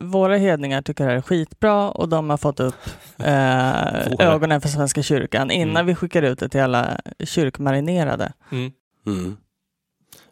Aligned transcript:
Våra 0.00 0.36
hedningar 0.36 0.82
tycker 0.82 1.04
det 1.04 1.10
här 1.10 1.16
är 1.16 1.22
skitbra 1.22 1.90
och 1.90 2.08
de 2.08 2.30
har 2.30 2.36
fått 2.36 2.60
upp 2.60 2.74
eh, 3.18 4.28
ögonen 4.28 4.60
för 4.60 4.68
Svenska 4.68 5.02
kyrkan 5.02 5.50
innan 5.50 5.70
Mm. 5.76 5.86
vi 5.86 5.94
skickar 5.94 6.22
ut 6.22 6.38
det 6.38 6.48
till 6.48 6.60
alla 6.60 7.00
kyrkmarinerade. 7.24 8.32
Mm. 8.52 8.72
Mm. 9.06 9.36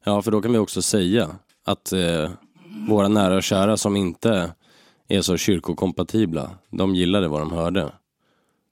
Ja, 0.04 0.22
för 0.22 0.30
då 0.30 0.42
kan 0.42 0.52
vi 0.52 0.58
också 0.58 0.82
säga 0.82 1.28
att 1.66 1.92
eh, 1.92 2.30
våra 2.88 3.08
nära 3.08 3.36
och 3.36 3.42
kära 3.42 3.76
som 3.76 3.96
inte 3.96 4.50
är 5.08 5.20
så 5.22 5.36
kyrkokompatibla, 5.36 6.50
de 6.70 6.94
gillade 6.94 7.28
vad 7.28 7.40
de 7.40 7.52
hörde. 7.52 7.92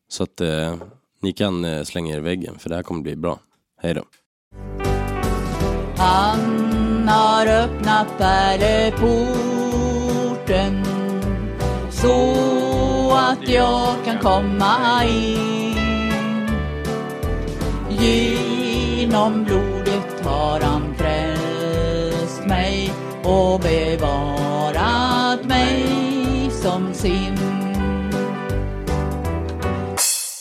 Så 0.09 0.23
att 0.23 0.41
eh, 0.41 0.75
ni 1.23 1.33
kan 1.33 1.65
eh, 1.65 1.83
slänga 1.83 2.15
er 2.15 2.19
i 2.19 2.21
väggen, 2.21 2.59
för 2.59 2.69
det 2.69 2.77
här 2.77 2.83
kommer 2.83 3.03
bli 3.03 3.17
bra. 3.17 3.39
Hej 3.83 3.95
då. 3.95 4.05
Han 5.97 7.09
har 7.09 7.47
öppnat 7.47 8.19
pärleporten 8.19 9.62
så 12.03 13.13
att 13.15 13.49
jag 13.49 14.05
kan 14.05 14.19
komma 14.19 15.05
in. 15.05 16.49
Genom 17.91 19.45
blodet 19.45 20.25
har 20.25 20.61
han 20.61 20.95
frälst 20.95 22.47
mig 22.47 22.93
och 23.25 23.61
bevarat 23.61 25.45
mig 25.45 25.85
som 26.51 26.95
sin. 26.95 27.39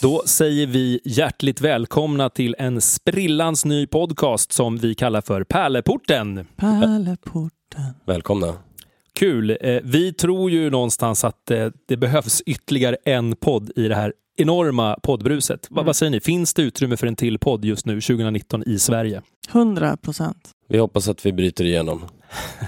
Då 0.02 0.24
säger 0.26 0.68
vi 0.68 1.00
hjärtligt 1.06 1.62
välkomna 1.62 2.30
till 2.30 2.56
en 2.60 2.82
sprillans 2.82 3.66
ny 3.66 3.88
podcast 3.88 4.52
som 4.52 4.78
vi 4.78 4.96
kallar 4.96 5.22
för 5.22 5.44
Pärleporten. 5.44 6.48
Pärleporten. 6.56 7.94
Välkomna. 8.06 8.71
Kul! 9.22 9.58
Eh, 9.62 9.80
Vi 9.84 10.14
tror 10.14 10.52
ju 10.52 10.70
någonstans 10.70 11.24
att 11.24 11.52
eh, 11.52 11.68
det 11.88 11.98
behövs 11.98 12.42
ytterligare 12.46 12.98
en 13.06 13.36
podd 13.36 13.72
i 13.76 13.88
det 13.88 13.96
här 13.96 14.14
enorma 14.38 14.98
poddbruset. 15.04 15.68
Va- 15.70 15.84
Vad 15.84 15.96
säger 15.96 16.10
ni? 16.10 16.20
Finns 16.20 16.54
det 16.54 16.62
utrymme 16.62 16.98
för 16.98 17.08
en 17.08 17.16
till 17.16 17.40
podd 17.40 17.66
just 17.66 17.86
nu 17.86 18.02
2019 18.02 18.64
i 18.68 18.80
Sverige? 18.80 19.22
100 19.52 19.98
procent. 19.98 20.50
Vi 20.70 20.78
hoppas 20.78 21.08
att 21.08 21.26
vi 21.26 21.34
bryter 21.34 21.64
igenom. 21.66 22.06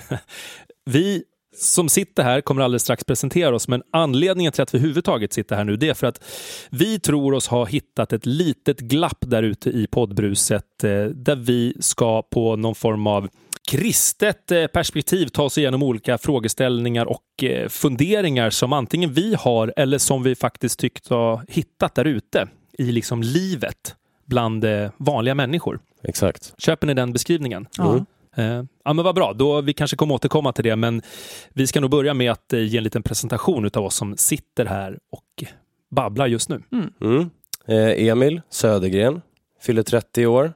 Vi 0.86 1.24
som 1.58 1.90
sitter 1.90 2.24
här 2.24 2.42
kommer 2.42 2.62
alldeles 2.62 2.82
strax 2.82 3.04
presentera 3.04 3.56
oss, 3.56 3.68
men 3.68 3.82
anledningen 3.92 4.52
till 4.52 4.62
att 4.62 4.74
vi 4.74 4.78
överhuvudtaget 4.78 5.34
sitter 5.34 5.56
här 5.56 5.64
nu, 5.64 5.76
det 5.76 5.90
är 5.90 5.94
för 5.94 6.08
att 6.08 6.24
vi 6.70 7.00
tror 7.00 7.34
oss 7.34 7.48
ha 7.48 7.66
hittat 7.66 8.14
ett 8.14 8.26
litet 8.26 8.80
glapp 8.80 9.18
där 9.28 9.44
ute 9.44 9.70
i 9.70 9.88
poddbruset 9.88 10.84
eh, 10.84 11.06
där 11.06 11.36
vi 11.36 11.74
ska 11.80 12.22
på 12.22 12.56
någon 12.56 12.76
form 12.76 13.08
av 13.08 13.30
kristet 13.68 14.52
eh, 14.52 14.68
perspektiv 14.68 15.28
ta 15.28 15.44
oss 15.44 15.58
igenom 15.58 15.84
olika 15.84 16.18
frågeställningar 16.18 17.06
och 17.06 17.44
eh, 17.44 17.70
funderingar 17.70 18.50
som 18.50 18.74
antingen 18.74 19.14
vi 19.14 19.36
har 19.40 19.74
eller 19.78 19.98
som 19.98 20.24
vi 20.24 20.36
faktiskt 20.36 20.80
tyckt 20.80 21.08
ha 21.08 21.44
hittat 21.48 21.96
där 21.96 22.06
ute 22.06 22.48
i 22.78 22.84
liksom 22.84 23.22
livet 23.24 23.96
bland 24.26 24.66
eh, 24.66 24.92
vanliga 24.98 25.36
människor. 25.36 25.80
Exakt. 26.04 26.54
Köper 26.58 26.88
ni 26.88 26.94
den 26.94 27.14
beskrivningen? 27.14 27.68
Ja. 27.78 27.92
Mm. 27.92 28.06
Eh, 28.36 28.66
ja, 28.84 28.94
men 28.94 29.06
vad 29.06 29.16
bra. 29.16 29.34
Då, 29.34 29.62
vi 29.62 29.74
kanske 29.74 29.98
kommer 29.98 30.16
återkomma 30.16 30.54
till 30.54 30.64
det, 30.64 30.76
men 30.76 31.02
vi 31.50 31.68
ska 31.68 31.82
nog 31.82 31.90
börja 31.90 32.14
med 32.14 32.32
att 32.32 32.54
ge 32.54 32.78
en 32.78 32.84
liten 32.84 33.04
presentation 33.04 33.70
av 33.74 33.86
oss 33.86 33.96
som 33.96 34.18
sitter 34.18 34.66
här 34.66 35.00
och 35.12 35.44
babblar 35.92 36.28
just 36.28 36.50
nu. 36.50 36.64
Mm. 36.72 37.30
Eh, 37.68 38.08
Emil 38.08 38.42
Södergren, 38.50 39.22
fyller 39.62 39.84
30 39.84 40.26
år. 40.26 40.54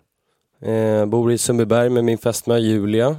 Eh, 0.62 1.06
bor 1.06 1.32
i 1.32 1.38
Sundbyberg 1.38 1.90
med 1.90 2.04
min 2.06 2.18
fästmö 2.18 2.58
Julia. 2.58 3.16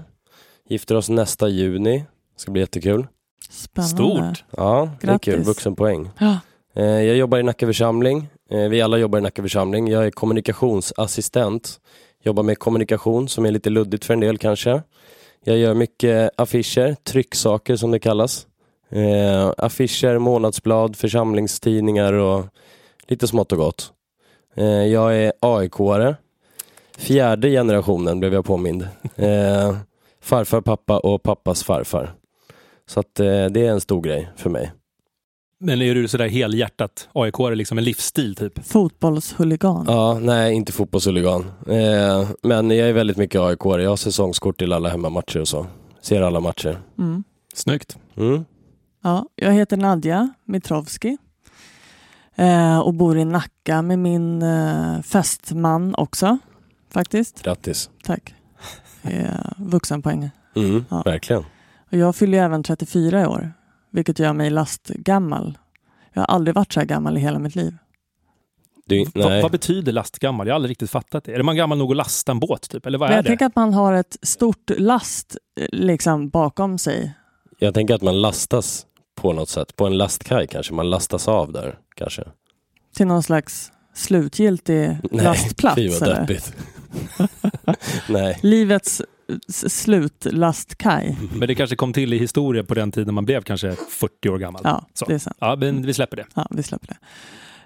Gifter 0.68 0.94
oss 0.94 1.08
nästa 1.08 1.48
juni. 1.48 2.04
Ska 2.36 2.52
bli 2.52 2.60
jättekul. 2.60 3.06
Spännande. 3.50 3.94
Stort. 4.34 4.44
Ja, 4.56 4.90
det 5.00 5.06
är 5.06 5.18
kul. 5.18 5.34
Grattis. 5.34 5.48
Vuxenpoäng. 5.48 6.10
Ja. 6.18 6.38
Eh, 6.74 6.84
Jag 6.84 7.16
jobbar 7.16 7.38
i 7.38 7.42
Nacka 7.42 7.66
församling. 7.66 8.28
Eh, 8.50 8.58
Vi 8.68 8.82
alla 8.82 8.98
jobbar 8.98 9.18
i 9.18 9.22
Nacka 9.22 9.42
församling. 9.42 9.88
Jag 9.88 10.06
är 10.06 10.10
kommunikationsassistent. 10.10 11.80
Jobbar 12.22 12.42
med 12.42 12.58
kommunikation 12.58 13.28
som 13.28 13.46
är 13.46 13.50
lite 13.50 13.70
luddigt 13.70 14.04
för 14.04 14.14
en 14.14 14.20
del 14.20 14.38
kanske. 14.38 14.82
Jag 15.44 15.58
gör 15.58 15.74
mycket 15.74 16.30
affischer, 16.36 16.94
trycksaker 17.04 17.76
som 17.76 17.90
det 17.90 17.98
kallas. 17.98 18.46
Eh, 18.90 19.52
affischer, 19.58 20.18
månadsblad, 20.18 20.96
församlingstidningar 20.96 22.12
och 22.12 22.44
lite 23.08 23.26
smått 23.28 23.52
och 23.52 23.58
gott. 23.58 23.92
Eh, 24.56 24.66
jag 24.66 25.16
är 25.16 25.32
AIK-are. 25.40 26.16
Fjärde 26.98 27.50
generationen 27.50 28.20
blev 28.20 28.34
jag 28.34 28.44
påmind. 28.44 28.88
Eh, 29.16 29.76
farfar, 30.20 30.60
pappa 30.60 30.98
och 30.98 31.22
pappas 31.22 31.64
farfar. 31.64 32.14
Så 32.86 33.00
att 33.00 33.20
eh, 33.20 33.26
det 33.26 33.66
är 33.66 33.70
en 33.70 33.80
stor 33.80 34.02
grej 34.02 34.28
för 34.36 34.50
mig. 34.50 34.72
Men 35.60 35.82
är 35.82 35.94
du 35.94 36.08
sådär 36.08 36.28
helhjärtat 36.28 37.08
AIK, 37.12 37.38
är 37.38 37.54
liksom 37.54 37.78
en 37.78 37.84
livsstil 37.84 38.36
typ? 38.36 38.66
Fotbollshuligan. 38.66 39.84
Ja, 39.88 40.18
nej, 40.18 40.54
inte 40.54 40.72
fotbollshuligan. 40.72 41.40
Eh, 41.66 42.28
men 42.42 42.70
jag 42.70 42.88
är 42.88 42.92
väldigt 42.92 43.16
mycket 43.16 43.40
aik 43.40 43.58
Jag 43.64 43.88
har 43.88 43.96
säsongskort 43.96 44.58
till 44.58 44.72
alla 44.72 44.88
hemmamatcher 44.88 45.40
och 45.40 45.48
så. 45.48 45.66
Ser 46.00 46.22
alla 46.22 46.40
matcher. 46.40 46.78
Mm. 46.98 47.24
Snyggt. 47.54 47.98
Mm. 48.16 48.44
Ja, 49.02 49.26
jag 49.34 49.52
heter 49.52 49.76
Nadja 49.76 50.28
Mitrovski 50.44 51.18
eh, 52.36 52.78
och 52.78 52.94
bor 52.94 53.18
i 53.18 53.24
Nacka 53.24 53.82
med 53.82 53.98
min 53.98 54.42
eh, 54.42 55.02
fästman 55.02 55.94
också, 55.94 56.38
faktiskt. 56.90 57.42
Grattis. 57.42 57.90
Tack. 58.04 58.34
Vuxenpoäng. 59.56 60.30
Mm, 60.56 60.84
Ja. 60.90 61.02
Verkligen. 61.02 61.42
Och 61.92 61.98
jag 61.98 62.16
fyller 62.16 62.38
ju 62.38 62.44
även 62.44 62.62
34 62.62 63.22
i 63.22 63.26
år, 63.26 63.52
vilket 63.92 64.18
gör 64.18 64.32
mig 64.32 64.50
lastgammal. 64.50 65.58
Jag 66.12 66.22
har 66.22 66.26
aldrig 66.26 66.54
varit 66.54 66.72
så 66.72 66.80
här 66.80 66.86
gammal 66.86 67.16
i 67.16 67.20
hela 67.20 67.38
mitt 67.38 67.54
liv. 67.56 67.76
Du, 68.86 69.04
Va, 69.04 69.10
nej. 69.14 69.42
vad 69.42 69.52
betyder 69.52 69.92
lastgammal? 69.92 70.46
Jag 70.46 70.54
har 70.54 70.56
aldrig 70.56 70.70
riktigt 70.70 70.90
fattat 70.90 71.24
det. 71.24 71.34
Är 71.34 71.42
man 71.42 71.56
gammal 71.56 71.78
nog 71.78 71.90
att 71.90 71.96
lasta 71.96 72.32
en 72.32 72.40
båt 72.40 72.70
typ? 72.70 72.86
Eller 72.86 72.98
vad 72.98 73.08
Men 73.08 73.12
är 73.12 73.16
jag 73.18 73.24
det? 73.24 73.28
tänker 73.28 73.46
att 73.46 73.56
man 73.56 73.74
har 73.74 73.92
ett 73.92 74.16
stort 74.22 74.70
last 74.78 75.36
eh, 75.60 75.66
liksom 75.72 76.28
bakom 76.28 76.78
sig. 76.78 77.12
Jag 77.58 77.74
tänker 77.74 77.94
att 77.94 78.02
man 78.02 78.20
lastas 78.20 78.86
på 79.20 79.32
något 79.32 79.48
sätt. 79.48 79.76
På 79.76 79.86
en 79.86 79.96
lastkaj 79.98 80.46
kanske. 80.46 80.74
Man 80.74 80.90
lastas 80.90 81.28
av 81.28 81.52
där 81.52 81.78
kanske. 81.96 82.24
till 82.96 83.06
någon 83.06 83.22
slags 83.22 83.72
slutgiltig 83.94 84.98
Nej, 85.10 85.24
lastplats. 85.24 85.74
fy 85.76 85.88
vad 85.88 86.08
deppigt. 86.08 86.54
nej. 88.08 88.38
Livets 88.42 89.02
s- 89.48 89.74
slutlastkaj. 89.82 91.16
Men 91.34 91.48
det 91.48 91.54
kanske 91.54 91.76
kom 91.76 91.92
till 91.92 92.12
i 92.12 92.18
historia 92.18 92.64
på 92.64 92.74
den 92.74 92.92
tiden 92.92 93.14
man 93.14 93.24
blev 93.24 93.42
kanske 93.42 93.76
40 93.90 94.28
år 94.28 94.38
gammal. 94.38 94.60
Ja, 94.64 94.86
Så. 94.94 95.04
det 95.04 95.14
är 95.14 95.18
sant. 95.18 95.36
Ja, 95.40 95.56
men 95.56 95.86
vi 95.86 95.94
släpper 95.94 96.16
det. 96.16 96.24
Ja, 96.34 96.46
vi 96.50 96.62
släpper 96.62 96.86
det. 96.86 96.96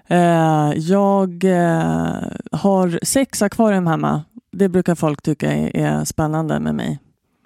Eh, 0.07 0.73
jag 0.79 1.43
eh, 1.43 2.23
har 2.51 2.99
sex 3.05 3.41
akvarium 3.41 3.87
hemma. 3.87 4.23
Det 4.51 4.69
brukar 4.69 4.95
folk 4.95 5.21
tycka 5.21 5.51
är, 5.53 5.77
är 5.77 6.05
spännande 6.05 6.59
med 6.59 6.75
mig. 6.75 6.99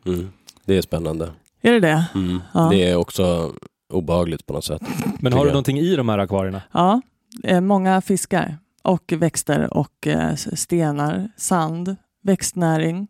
Mm. 0.06 0.30
Det 0.66 0.78
är 0.78 0.82
spännande. 0.82 1.32
Är 1.62 1.72
det 1.72 1.80
det? 1.80 2.06
Mm. 2.16 2.42
Ja. 2.54 2.68
Det 2.72 2.90
är 2.90 2.96
också 2.96 3.54
obehagligt 3.94 4.46
på 4.46 4.54
något 4.54 4.66
sätt. 4.66 4.82
Men 5.20 5.34
har 5.34 5.40
du 5.40 5.48
jag. 5.48 5.54
någonting 5.54 5.80
i 5.80 5.96
de 5.96 6.10
här 6.10 6.18
akvarierna? 6.20 6.62
Ja, 6.72 7.02
eh, 7.44 7.62
många 7.62 8.02
fiskar 8.02 8.58
och 8.88 9.14
växter 9.18 9.74
och 9.74 10.08
eh, 10.08 10.36
stenar, 10.36 11.30
sand, 11.38 11.96
växtnäring, 12.24 13.08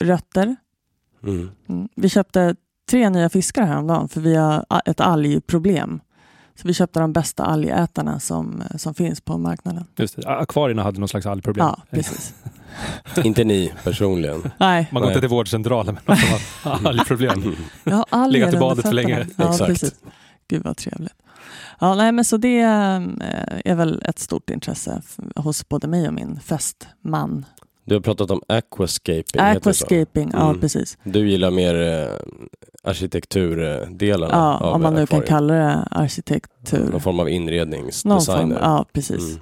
rötter. 0.00 0.56
Mm. 1.22 1.50
Mm. 1.68 1.88
Vi 1.96 2.08
köpte 2.08 2.56
tre 2.90 3.10
nya 3.10 3.28
fiskar 3.28 3.62
häromdagen 3.62 4.08
för 4.08 4.20
vi 4.20 4.36
har 4.36 4.64
ett 4.84 5.00
algproblem. 5.00 6.00
Så 6.54 6.68
vi 6.68 6.74
köpte 6.74 7.00
de 7.00 7.12
bästa 7.12 7.44
algätarna 7.44 8.20
som, 8.20 8.62
som 8.76 8.94
finns 8.94 9.20
på 9.20 9.38
marknaden. 9.38 9.84
Just 9.96 10.16
det. 10.16 10.28
Akvarierna 10.28 10.82
hade 10.82 11.00
någon 11.00 11.08
slags 11.08 11.26
algproblem. 11.26 11.66
Ja, 11.66 11.82
precis. 11.90 12.34
inte 13.24 13.44
ni 13.44 13.72
personligen. 13.84 14.50
Nej, 14.58 14.88
Man 14.92 15.00
går 15.02 15.08
Nej. 15.08 15.14
inte 15.14 15.20
till 15.20 15.30
vårdcentralen 15.30 15.94
med 15.94 16.02
någon 16.06 16.16
form 16.16 16.72
av 16.72 16.86
algproblem. 16.86 17.56
jag 17.84 17.96
har 17.96 18.06
alger 18.10 18.32
Legat 18.32 18.54
i 18.54 18.58
badet 18.58 18.84
för 18.84 18.92
länge. 18.92 19.26
Ja, 19.36 19.50
Exakt. 19.50 19.68
precis. 19.68 19.94
Gud 20.48 20.64
vad 20.64 20.76
trevligt. 20.76 21.12
Ja, 21.80 21.94
nej, 21.94 22.12
men 22.12 22.24
så 22.24 22.36
det 22.36 22.58
eh, 22.60 23.00
är 23.64 23.74
väl 23.74 24.02
ett 24.04 24.18
stort 24.18 24.50
intresse 24.50 25.02
hos 25.36 25.68
både 25.68 25.88
mig 25.88 26.08
och 26.08 26.14
min 26.14 26.40
fästman. 26.40 27.44
Du 27.84 27.94
har 27.94 28.00
pratat 28.00 28.30
om 28.30 28.42
aquascaping. 28.48 29.40
Aquascaping, 29.40 30.30
ja 30.32 30.48
Mm. 30.48 30.60
precis. 30.60 30.98
Du 31.04 31.28
gillar 31.28 31.50
mer 31.50 31.74
eh, 31.74 32.08
arkitekturdelen 32.82 34.30
Ja, 34.32 34.58
av 34.58 34.74
om 34.74 34.82
man 34.82 34.94
nu 34.94 35.06
kan 35.06 35.18
akvarium. 35.22 35.26
kalla 35.26 35.54
det 35.54 35.88
arkitektur. 35.90 36.88
Någon 36.90 37.00
form 37.00 37.20
av 37.20 37.28
inredningsdesigner. 37.28 38.36
form, 38.38 38.52
ja, 38.60 38.86
precis. 38.92 39.28
Mm. 39.30 39.40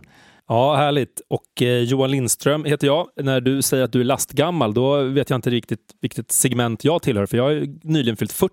Ja, 0.48 0.76
härligt. 0.76 1.20
Och 1.28 1.62
eh, 1.62 1.68
Johan 1.82 2.10
Lindström 2.10 2.64
heter 2.64 2.86
jag. 2.86 3.06
När 3.22 3.40
du 3.40 3.62
säger 3.62 3.84
att 3.84 3.92
du 3.92 4.00
är 4.00 4.04
lastgammal, 4.04 4.74
då 4.74 5.02
vet 5.02 5.30
jag 5.30 5.36
inte 5.38 5.50
riktigt 5.50 5.80
vilket 6.00 6.32
segment 6.32 6.84
jag 6.84 7.02
tillhör, 7.02 7.26
för 7.26 7.36
jag 7.36 7.44
har 7.44 7.50
ju 7.50 7.78
nyligen 7.82 8.16
fyllt 8.16 8.32
40. 8.32 8.52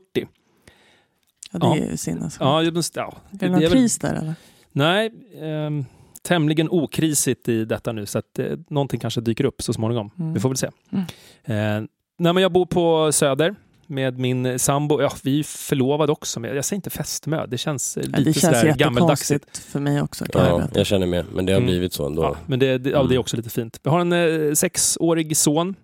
Ja, 1.54 1.60
det 1.60 1.66
Ja. 1.66 1.76
är 1.76 1.92
ju 1.92 1.98
sinnessjukt. 1.98 2.38
Ja, 2.40 2.64
jag 2.64 2.74
måste- 2.76 3.00
ja. 3.00 3.14
är 3.32 3.38
det 3.38 3.46
någon 3.50 3.56
är 3.56 3.62
väl- 3.62 3.72
kris 3.72 4.00
där 4.00 4.14
eller? 4.14 4.36
Nej, 4.72 5.12
ehm, 5.42 5.86
tämligen 6.22 6.70
okrisigt 6.70 7.50
i 7.50 7.66
detta 7.66 7.92
nu, 7.92 8.06
så 8.06 8.20
att 8.20 8.40
eh, 8.40 8.46
någonting 8.70 9.00
kanske 9.00 9.22
dyker 9.22 9.46
upp 9.46 9.62
så 9.62 9.74
småningom. 9.74 10.10
Mm. 10.20 10.34
Vi 10.34 10.40
får 10.40 10.50
väl 10.50 10.58
se. 10.58 10.70
Mm. 10.92 11.04
Eh, 11.44 11.88
nej, 12.18 12.34
men 12.34 12.38
jag 12.44 12.52
bor 12.52 12.66
på 12.66 13.12
Söder 13.12 13.56
med 13.88 14.20
min 14.20 14.60
sambo. 14.60 15.02
Ja, 15.02 15.12
vi 15.24 15.40
är 15.40 15.44
förlovade 15.44 16.12
också, 16.12 16.40
men 16.40 16.56
jag 16.56 16.66
säger 16.66 16.78
inte 16.78 16.90
fästmö. 16.90 17.46
Det 17.48 17.58
känns 17.58 17.98
eh, 17.98 18.04
Ja, 18.12 18.18
lite 18.18 18.30
det 18.30 18.34
känns 18.40 18.60
sådär 18.60 18.76
gammeldagsigt. 18.76 19.58
för 19.58 19.80
mig 19.80 20.02
också. 20.02 20.26
Kan 20.26 20.42
jag 20.42 20.52
Ja, 20.52 20.58
berätta. 20.58 20.80
jag 20.80 20.88
känner 20.88 21.08
med. 21.08 21.26
Men 21.34 21.46
det 21.46 21.52
har 21.52 21.58
Mm. 21.60 21.68
blivit 21.72 21.94
så 21.94 22.06
ändå. 22.06 22.24
Ja, 22.24 22.36
men 22.46 22.60
det, 22.60 22.78
det, 22.78 22.90
ja, 22.90 23.04
det 23.04 23.16
är 23.16 23.20
också 23.20 23.38
lite 23.38 23.50
fint. 23.50 23.80
Vi 23.84 23.90
har 23.90 24.00
en 24.00 24.14
eh, 24.14 24.54
sexårig 24.54 25.38
son. 25.38 25.76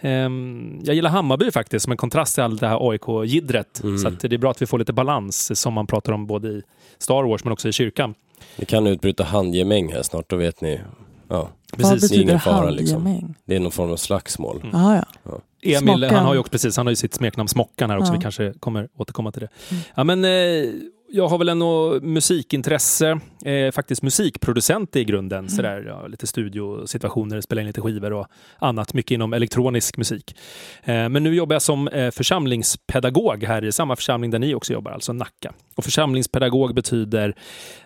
Ehm, 0.00 0.80
jag 0.84 0.94
gillar 0.94 1.10
Hammarby 1.10 1.50
faktiskt, 1.50 1.84
som 1.84 1.90
en 1.92 1.96
kontrast 1.96 2.34
till 2.34 2.44
allt 2.44 2.60
det 2.60 2.66
här 2.68 2.90
AIK-jiddret. 2.90 3.82
Mm. 3.82 3.98
Så 3.98 4.08
att 4.08 4.20
det 4.20 4.32
är 4.32 4.38
bra 4.38 4.50
att 4.50 4.62
vi 4.62 4.66
får 4.66 4.78
lite 4.78 4.92
balans, 4.92 5.60
som 5.60 5.74
man 5.74 5.86
pratar 5.86 6.12
om 6.12 6.26
både 6.26 6.48
i 6.48 6.62
Star 6.98 7.22
Wars 7.22 7.44
men 7.44 7.52
också 7.52 7.68
i 7.68 7.72
kyrkan. 7.72 8.14
Det 8.56 8.64
kan 8.64 8.86
utbryta 8.86 9.24
handgemäng 9.24 9.92
här 9.92 10.02
snart, 10.02 10.30
då 10.30 10.36
vet 10.36 10.60
ni. 10.60 10.80
Ja, 11.28 11.36
Vad 11.36 11.50
Precis. 11.76 11.88
det 11.90 11.94
är 11.94 12.00
betyder 12.08 12.22
ingen 12.22 12.40
fara, 12.40 12.70
liksom. 12.70 13.34
det 13.44 13.56
är 13.56 13.60
någon 13.60 13.72
form 13.72 13.90
av 13.90 13.96
slagsmål. 13.96 14.60
Mm. 14.62 14.70
Jaha, 14.72 15.04
ja. 15.22 15.40
Emil, 15.62 15.78
Smockan. 15.78 16.14
han 16.14 16.24
har 16.24 16.34
ju 16.34 16.40
också 16.40 16.50
precis, 16.50 16.76
han 16.76 16.86
har 16.86 16.90
ju 16.92 16.96
sitt 16.96 17.14
smeknamn 17.14 17.48
Smockan 17.48 17.90
här 17.90 17.98
också. 17.98 18.12
Ja. 18.12 18.16
Vi 18.16 18.22
kanske 18.22 18.52
kommer 18.60 18.88
återkomma 18.96 19.32
till 19.32 19.40
det. 19.40 19.48
Mm. 19.70 19.82
Ja, 19.94 20.04
men, 20.04 20.24
eh, 20.24 20.70
jag 21.08 21.28
har 21.28 21.38
väl 21.38 21.48
ändå 21.48 22.00
musikintresse, 22.02 23.20
eh, 23.44 23.72
faktiskt 23.72 24.02
musikproducent 24.02 24.96
i 24.96 25.04
grunden. 25.04 25.38
Mm. 25.38 25.48
Sådär, 25.48 25.84
ja, 25.86 26.06
lite 26.06 26.26
studiosituationer, 26.26 27.40
spela 27.40 27.60
in 27.60 27.66
lite 27.66 27.80
skivor 27.80 28.12
och 28.12 28.26
annat. 28.58 28.94
Mycket 28.94 29.10
inom 29.10 29.32
elektronisk 29.32 29.96
musik. 29.96 30.36
Eh, 30.84 31.08
men 31.08 31.22
nu 31.22 31.34
jobbar 31.34 31.54
jag 31.54 31.62
som 31.62 31.88
eh, 31.88 32.10
församlingspedagog 32.10 33.44
här 33.44 33.64
i 33.64 33.72
samma 33.72 33.96
församling 33.96 34.30
där 34.30 34.38
ni 34.38 34.54
också 34.54 34.72
jobbar, 34.72 34.90
alltså 34.90 35.12
Nacka. 35.12 35.52
Och 35.76 35.84
församlingspedagog 35.84 36.74
betyder 36.74 37.34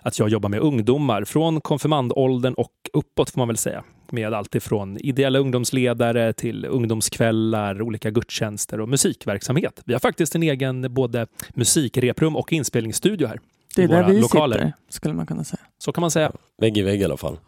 att 0.03 0.19
jag 0.19 0.29
jobbar 0.29 0.49
med 0.49 0.61
ungdomar 0.61 1.25
från 1.25 1.61
konfirmandåldern 1.61 2.55
och 2.55 2.73
uppåt 2.93 3.31
får 3.31 3.41
man 3.41 3.49
väl 3.49 3.57
säga. 3.57 3.85
Med 4.13 4.35
allt 4.35 4.55
ifrån 4.55 4.99
ideella 5.01 5.39
ungdomsledare 5.39 6.33
till 6.33 6.65
ungdomskvällar, 6.65 7.83
olika 7.83 8.11
gudstjänster 8.11 8.81
och 8.81 8.89
musikverksamhet. 8.89 9.83
Vi 9.85 9.93
har 9.93 10.01
faktiskt 10.01 10.35
en 10.35 10.43
egen 10.43 10.95
både 10.95 11.27
musikreprum 11.55 12.37
och 12.37 12.53
inspelningsstudio 12.53 13.27
här. 13.27 13.41
Det 13.77 13.83
är 13.83 13.89
där 13.89 13.97
våra 14.03 14.09
vi 14.09 14.21
lokaler. 14.21 14.57
sitter, 14.57 14.73
skulle 14.89 15.15
man 15.15 15.27
kunna 15.27 15.45
säga. 15.45 15.61
Så 15.79 15.93
kan 15.93 16.01
man 16.01 16.11
säga. 16.11 16.33
Vägg 16.61 16.79
i 16.79 16.83
vägg 16.83 17.01
i 17.01 17.05
alla 17.05 17.17
fall. 17.17 17.39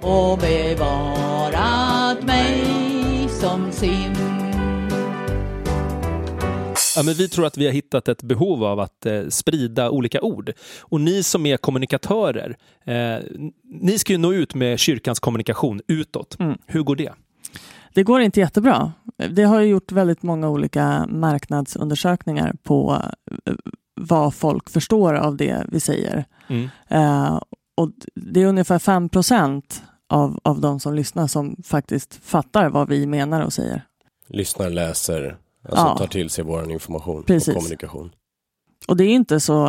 och 0.00 0.38
bevarat 0.38 2.22
mig 2.22 2.64
som 3.28 3.72
sin. 3.72 4.45
Ja, 6.96 7.02
men 7.02 7.14
vi 7.14 7.28
tror 7.28 7.46
att 7.46 7.56
vi 7.58 7.66
har 7.66 7.72
hittat 7.72 8.08
ett 8.08 8.22
behov 8.22 8.64
av 8.64 8.80
att 8.80 9.06
eh, 9.06 9.28
sprida 9.28 9.90
olika 9.90 10.20
ord. 10.20 10.52
Och 10.80 11.00
ni 11.00 11.22
som 11.22 11.46
är 11.46 11.56
kommunikatörer, 11.56 12.56
eh, 12.84 13.24
ni 13.64 13.98
ska 13.98 14.12
ju 14.12 14.18
nå 14.18 14.32
ut 14.32 14.54
med 14.54 14.78
kyrkans 14.78 15.20
kommunikation 15.20 15.80
utåt. 15.88 16.36
Mm. 16.40 16.58
Hur 16.66 16.82
går 16.82 16.96
det? 16.96 17.12
Det 17.94 18.02
går 18.02 18.20
inte 18.20 18.40
jättebra. 18.40 18.92
Det 19.30 19.42
har 19.42 19.60
ju 19.60 19.66
gjort 19.66 19.92
väldigt 19.92 20.22
många 20.22 20.48
olika 20.48 21.06
marknadsundersökningar 21.08 22.54
på 22.62 23.02
eh, 23.44 23.54
vad 24.00 24.34
folk 24.34 24.70
förstår 24.70 25.14
av 25.14 25.36
det 25.36 25.66
vi 25.68 25.80
säger. 25.80 26.24
Mm. 26.48 26.68
Eh, 26.88 27.40
och 27.76 27.90
det 28.14 28.42
är 28.42 28.46
ungefär 28.46 28.78
5 28.78 29.08
procent 29.08 29.82
av, 30.08 30.40
av 30.42 30.60
de 30.60 30.80
som 30.80 30.94
lyssnar 30.94 31.26
som 31.26 31.56
faktiskt 31.64 32.20
fattar 32.22 32.68
vad 32.68 32.88
vi 32.88 33.06
menar 33.06 33.44
och 33.44 33.52
säger. 33.52 33.82
Lyssnar, 34.28 34.70
läser, 34.70 35.36
alltså 35.68 35.86
Ja. 35.86 35.98
tar 35.98 36.06
till 36.06 36.30
sig 36.30 36.44
vår 36.44 36.70
information 36.72 37.22
Precis. 37.22 37.48
och 37.48 37.54
kommunikation. 37.54 38.10
Och 38.88 38.96
det 38.96 39.04
är 39.04 39.08
inte 39.08 39.40
så 39.40 39.66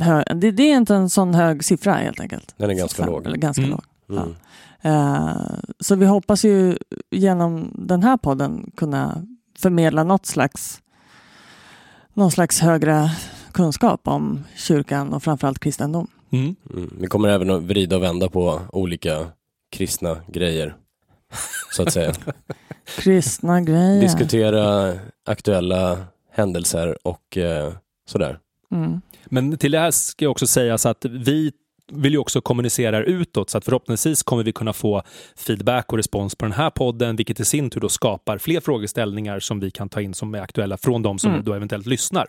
hö- 0.00 0.24
det, 0.34 0.50
det 0.50 0.62
är 0.62 0.76
inte 0.76 0.94
en 0.94 1.10
sån 1.10 1.34
hög 1.34 1.64
siffra 1.64 1.92
helt 1.94 2.20
enkelt. 2.20 2.54
Den 2.56 2.70
är 2.70 2.74
ganska 2.74 3.02
Fem- 3.02 3.12
låg. 3.12 3.26
Eller 3.26 3.36
ganska 3.36 3.62
Mm. 3.62 3.78
låg. 4.08 4.18
Mm. 4.18 4.34
Eh, 4.82 5.36
så 5.80 5.94
vi 5.94 6.06
hoppas 6.06 6.44
ju 6.44 6.78
genom 7.10 7.70
den 7.74 8.02
här 8.02 8.16
podden 8.16 8.70
kunna 8.76 9.26
förmedla 9.58 10.04
något 10.04 10.26
slags, 10.26 10.80
någon 12.14 12.30
slags 12.30 12.60
högre 12.60 13.10
kunskap 13.52 14.08
om 14.08 14.44
kyrkan 14.56 15.12
och 15.12 15.22
framförallt 15.22 15.58
kristendom. 15.58 16.06
Mm. 16.30 16.56
Mm. 16.74 16.90
Vi 17.00 17.06
kommer 17.06 17.28
även 17.28 17.50
att 17.50 17.62
vrida 17.62 17.96
och 17.96 18.02
vända 18.02 18.28
på 18.28 18.60
olika 18.72 19.26
kristna 19.70 20.16
grejer. 20.28 20.76
Så 21.72 21.82
att 21.82 21.92
säga. 21.92 22.12
Kristna 22.98 23.60
grejer. 23.60 24.00
Diskutera 24.00 24.94
aktuella 25.26 25.98
händelser 26.32 26.96
och 27.02 27.36
eh, 27.36 27.72
sådär. 28.08 28.38
Mm. 28.72 29.00
Men 29.24 29.58
till 29.58 29.72
det 29.72 29.78
här 29.78 29.90
ska 29.90 30.24
jag 30.24 30.30
också 30.30 30.46
säga 30.46 30.78
så 30.78 30.88
att 30.88 31.04
vi 31.04 31.52
vill 31.92 32.12
ju 32.12 32.18
också 32.18 32.40
kommunicera 32.40 33.04
utåt 33.04 33.50
så 33.50 33.58
att 33.58 33.64
förhoppningsvis 33.64 34.22
kommer 34.22 34.42
vi 34.42 34.52
kunna 34.52 34.72
få 34.72 35.02
feedback 35.36 35.92
och 35.92 35.96
respons 35.98 36.34
på 36.34 36.44
den 36.44 36.52
här 36.52 36.70
podden 36.70 37.16
vilket 37.16 37.40
i 37.40 37.44
sin 37.44 37.70
tur 37.70 37.80
då 37.80 37.88
skapar 37.88 38.38
fler 38.38 38.60
frågeställningar 38.60 39.40
som 39.40 39.60
vi 39.60 39.70
kan 39.70 39.88
ta 39.88 40.00
in 40.00 40.14
som 40.14 40.34
är 40.34 40.40
aktuella 40.40 40.76
från 40.76 41.02
de 41.02 41.18
som 41.18 41.30
Mm. 41.32 41.44
då 41.44 41.54
eventuellt 41.54 41.86
lyssnar. 41.86 42.26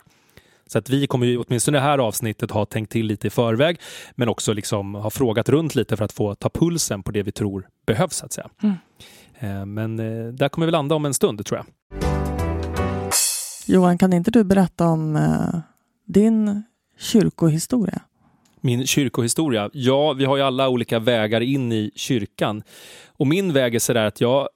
Så 0.72 0.78
att 0.78 0.90
vi 0.90 1.06
kommer 1.06 1.26
ju 1.26 1.38
åtminstone 1.38 1.78
det 1.78 1.82
här 1.82 1.98
avsnittet 1.98 2.50
ha 2.50 2.64
tänkt 2.64 2.92
till 2.92 3.06
lite 3.06 3.26
i 3.26 3.30
förväg 3.30 3.80
men 4.14 4.28
också 4.28 4.52
liksom 4.52 4.94
ha 4.94 5.10
frågat 5.10 5.48
runt 5.48 5.74
lite 5.74 5.96
för 5.96 6.04
att 6.04 6.12
få 6.12 6.34
ta 6.34 6.48
pulsen 6.48 7.02
på 7.02 7.10
det 7.10 7.22
vi 7.22 7.32
tror 7.32 7.68
behövs 7.86 8.16
så 8.16 8.26
att 8.26 8.32
säga. 8.32 8.50
Mm. 8.62 8.76
Eh, 9.38 9.66
Men 9.66 9.98
eh, 9.98 10.32
där 10.32 10.48
kommer 10.48 10.66
vi 10.66 10.70
landa 10.70 10.94
om 10.94 11.04
en 11.04 11.14
stund 11.14 11.46
tror 11.46 11.58
jag. 11.58 11.66
Johan, 13.66 13.98
kan 13.98 14.12
inte 14.12 14.30
du 14.30 14.44
berätta 14.44 14.86
om 14.86 15.16
eh, 15.16 15.60
din 16.06 16.62
kyrkohistoria? 16.98 18.02
Min 18.60 18.86
kyrkohistoria? 18.86 19.70
Ja, 19.72 20.12
vi 20.12 20.24
har 20.24 20.36
ju 20.36 20.42
alla 20.42 20.68
olika 20.68 20.98
vägar 20.98 21.40
in 21.40 21.72
i 21.72 21.90
kyrkan. 21.94 22.62
Och 23.06 23.26
min 23.26 23.52
väg 23.52 23.74
är 23.74 23.78
sådär 23.78 24.04
att 24.04 24.20
jag 24.20 24.48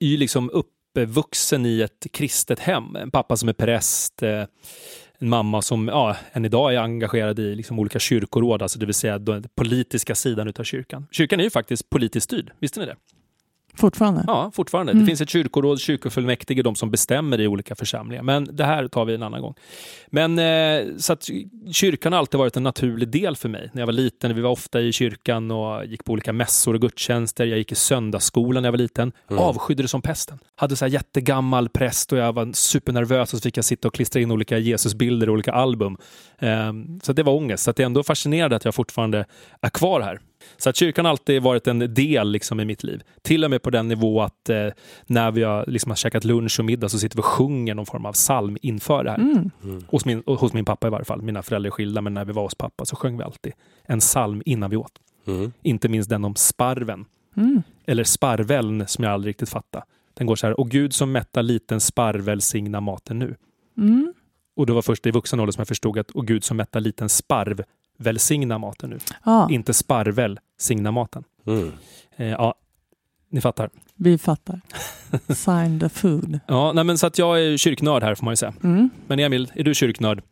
är 0.00 0.16
liksom 0.16 0.50
uppvuxen 0.50 1.66
i 1.66 1.80
ett 1.80 2.06
kristet 2.12 2.58
hem. 2.58 2.96
En 2.96 3.10
pappa 3.10 3.36
som 3.36 3.48
är 3.48 3.52
präst, 3.52 4.22
en 5.20 5.28
mamma 5.28 5.62
som 5.62 5.88
ja, 5.88 6.16
än 6.32 6.44
idag 6.44 6.74
är 6.74 6.78
engagerad 6.78 7.38
i 7.38 7.54
liksom 7.54 7.78
olika 7.78 7.98
kyrkoråd, 7.98 8.62
alltså 8.62 8.78
det 8.78 8.86
vill 8.86 8.94
säga 8.94 9.18
den 9.18 9.44
politiska 9.54 10.14
sidan 10.14 10.48
utav 10.48 10.64
kyrkan. 10.64 11.06
Kyrkan 11.10 11.40
är 11.40 11.44
ju 11.44 11.50
faktiskt 11.50 11.90
politiskt 11.90 12.24
styrd, 12.24 12.52
visste 12.58 12.80
ni 12.80 12.86
det? 12.86 12.96
Fortfarande? 13.74 14.24
Ja, 14.26 14.50
fortfarande. 14.54 14.92
Mm. 14.92 15.04
Det 15.04 15.06
finns 15.06 15.20
ett 15.20 15.30
kyrkoråd, 15.30 15.80
kyrkofullmäktige, 15.80 16.62
de 16.62 16.74
som 16.74 16.90
bestämmer 16.90 17.40
i 17.40 17.46
olika 17.46 17.74
församlingar. 17.74 18.22
Men 18.22 18.48
det 18.52 18.64
här 18.64 18.88
tar 18.88 19.04
vi 19.04 19.14
en 19.14 19.22
annan 19.22 19.42
gång. 19.42 19.54
Men 20.06 20.38
eh, 20.38 20.96
så 20.98 21.12
att 21.12 21.28
kyrkan 21.72 22.12
har 22.12 22.18
alltid 22.18 22.38
varit 22.38 22.56
en 22.56 22.62
naturlig 22.62 23.08
del 23.08 23.36
för 23.36 23.48
mig. 23.48 23.70
När 23.72 23.82
jag 23.82 23.86
var 23.86 23.92
liten, 23.92 24.34
vi 24.34 24.40
var 24.40 24.50
ofta 24.50 24.80
i 24.80 24.92
kyrkan 24.92 25.50
och 25.50 25.86
gick 25.86 26.04
på 26.04 26.12
olika 26.12 26.32
mässor 26.32 26.74
och 26.74 26.80
gudstjänster. 26.80 27.46
Jag 27.46 27.58
gick 27.58 27.72
i 27.72 27.74
söndagsskolan 27.74 28.62
när 28.62 28.66
jag 28.66 28.72
var 28.72 28.78
liten. 28.78 29.12
Mm. 29.30 29.42
Avskydde 29.42 29.82
det 29.82 29.88
som 29.88 30.02
pesten. 30.02 30.38
Hade 30.56 30.76
så 30.76 30.84
här 30.84 30.92
jättegammal 30.92 31.68
präst 31.68 32.12
och 32.12 32.18
jag 32.18 32.32
var 32.32 32.52
supernervös 32.52 33.32
och 33.32 33.38
så 33.38 33.42
fick 33.42 33.56
jag 33.56 33.64
sitta 33.64 33.88
och 33.88 33.94
klistra 33.94 34.20
in 34.20 34.30
olika 34.30 34.58
Jesusbilder 34.58 35.26
i 35.26 35.30
olika 35.30 35.52
album. 35.52 35.96
Eh, 36.38 36.72
så 37.02 37.12
det 37.12 37.22
var 37.22 37.32
ångest. 37.32 37.64
Så 37.64 37.70
att 37.70 37.76
det 37.76 37.82
är 37.82 37.86
ändå 37.86 38.02
fascinerande 38.02 38.56
att 38.56 38.64
jag 38.64 38.74
fortfarande 38.74 39.24
är 39.60 39.70
kvar 39.70 40.00
här. 40.00 40.20
Så 40.56 40.70
att 40.70 40.76
kyrkan 40.76 41.04
har 41.04 41.10
alltid 41.10 41.42
varit 41.42 41.66
en 41.66 41.94
del 41.94 42.30
liksom, 42.30 42.60
i 42.60 42.64
mitt 42.64 42.82
liv. 42.82 43.02
Till 43.22 43.44
och 43.44 43.50
med 43.50 43.62
på 43.62 43.70
den 43.70 43.88
nivå 43.88 44.22
att 44.22 44.48
eh, 44.48 44.66
när 45.06 45.30
vi 45.30 45.42
har, 45.42 45.64
liksom, 45.66 45.90
har 45.90 45.96
käkat 45.96 46.24
lunch 46.24 46.58
och 46.58 46.64
middag 46.64 46.88
så 46.88 46.98
sitter 46.98 47.16
vi 47.16 47.20
och 47.20 47.24
sjunger 47.24 47.74
någon 47.74 47.86
form 47.86 48.06
av 48.06 48.12
psalm 48.12 48.56
inför 48.62 49.04
det 49.04 49.10
här. 49.10 49.18
Mm. 49.18 49.50
Mm. 49.64 49.84
Hos, 49.88 50.04
min, 50.04 50.22
hos 50.26 50.52
min 50.52 50.64
pappa 50.64 50.86
i 50.86 50.90
varje 50.90 51.04
fall. 51.04 51.22
Mina 51.22 51.42
föräldrar 51.42 51.68
är 51.68 51.72
skilda, 51.72 52.00
men 52.00 52.14
när 52.14 52.24
vi 52.24 52.32
var 52.32 52.42
hos 52.42 52.54
pappa 52.54 52.84
så 52.84 52.96
sjöng 52.96 53.18
vi 53.18 53.24
alltid 53.24 53.52
en 53.82 54.00
psalm 54.00 54.42
innan 54.44 54.70
vi 54.70 54.76
åt. 54.76 54.92
Mm. 55.26 55.52
Inte 55.62 55.88
minst 55.88 56.10
den 56.10 56.24
om 56.24 56.34
sparven. 56.34 57.04
Mm. 57.36 57.62
Eller 57.86 58.04
sparveln 58.04 58.86
som 58.86 59.04
jag 59.04 59.12
aldrig 59.12 59.30
riktigt 59.30 59.48
fattade. 59.48 59.84
Den 60.14 60.26
går 60.26 60.36
så 60.36 60.46
här. 60.46 60.60
Och 60.60 60.70
Gud 60.70 60.94
som 60.94 61.12
mättar 61.12 61.42
liten 61.42 61.80
sparvel 61.80 62.40
signa 62.40 62.80
maten 62.80 63.18
nu. 63.18 63.36
Mm. 63.78 64.14
Och 64.56 64.66
det 64.66 64.72
var 64.72 64.82
först 64.82 65.06
i 65.06 65.10
vuxen 65.10 65.40
ålder 65.40 65.52
som 65.52 65.60
jag 65.60 65.68
förstod 65.68 65.98
att 65.98 66.10
och 66.10 66.26
Gud 66.26 66.44
som 66.44 66.56
mättar 66.56 66.80
liten 66.80 67.08
sparv 67.08 67.62
välsigna 68.00 68.58
maten 68.58 68.90
nu. 68.90 68.98
Ja, 69.24 69.48
Inte 69.50 69.74
sparvel 69.74 70.38
signa 70.58 70.90
maten. 70.90 71.24
Mm. 71.46 71.72
Eh, 72.16 72.28
ja, 72.28 72.54
ni 73.30 73.40
fattar. 73.40 73.70
vi 73.96 74.18
fattar. 74.18 74.60
Sign 75.34 75.80
the 75.80 75.88
food. 75.88 76.40
Ja, 76.46 76.72
nej, 76.72 76.84
men 76.84 76.98
så 76.98 77.06
att 77.06 77.18
jag 77.18 77.40
är 77.42 77.56
kyrknörd 77.56 78.02
här 78.02 78.14
får 78.14 78.24
man 78.24 78.32
ju 78.32 78.36
säga. 78.36 78.54
Mm. 78.64 78.90
Men 79.06 79.18
Emil, 79.18 79.52
är 79.54 79.64
du 79.64 79.74
kyrknörd? 79.74 80.22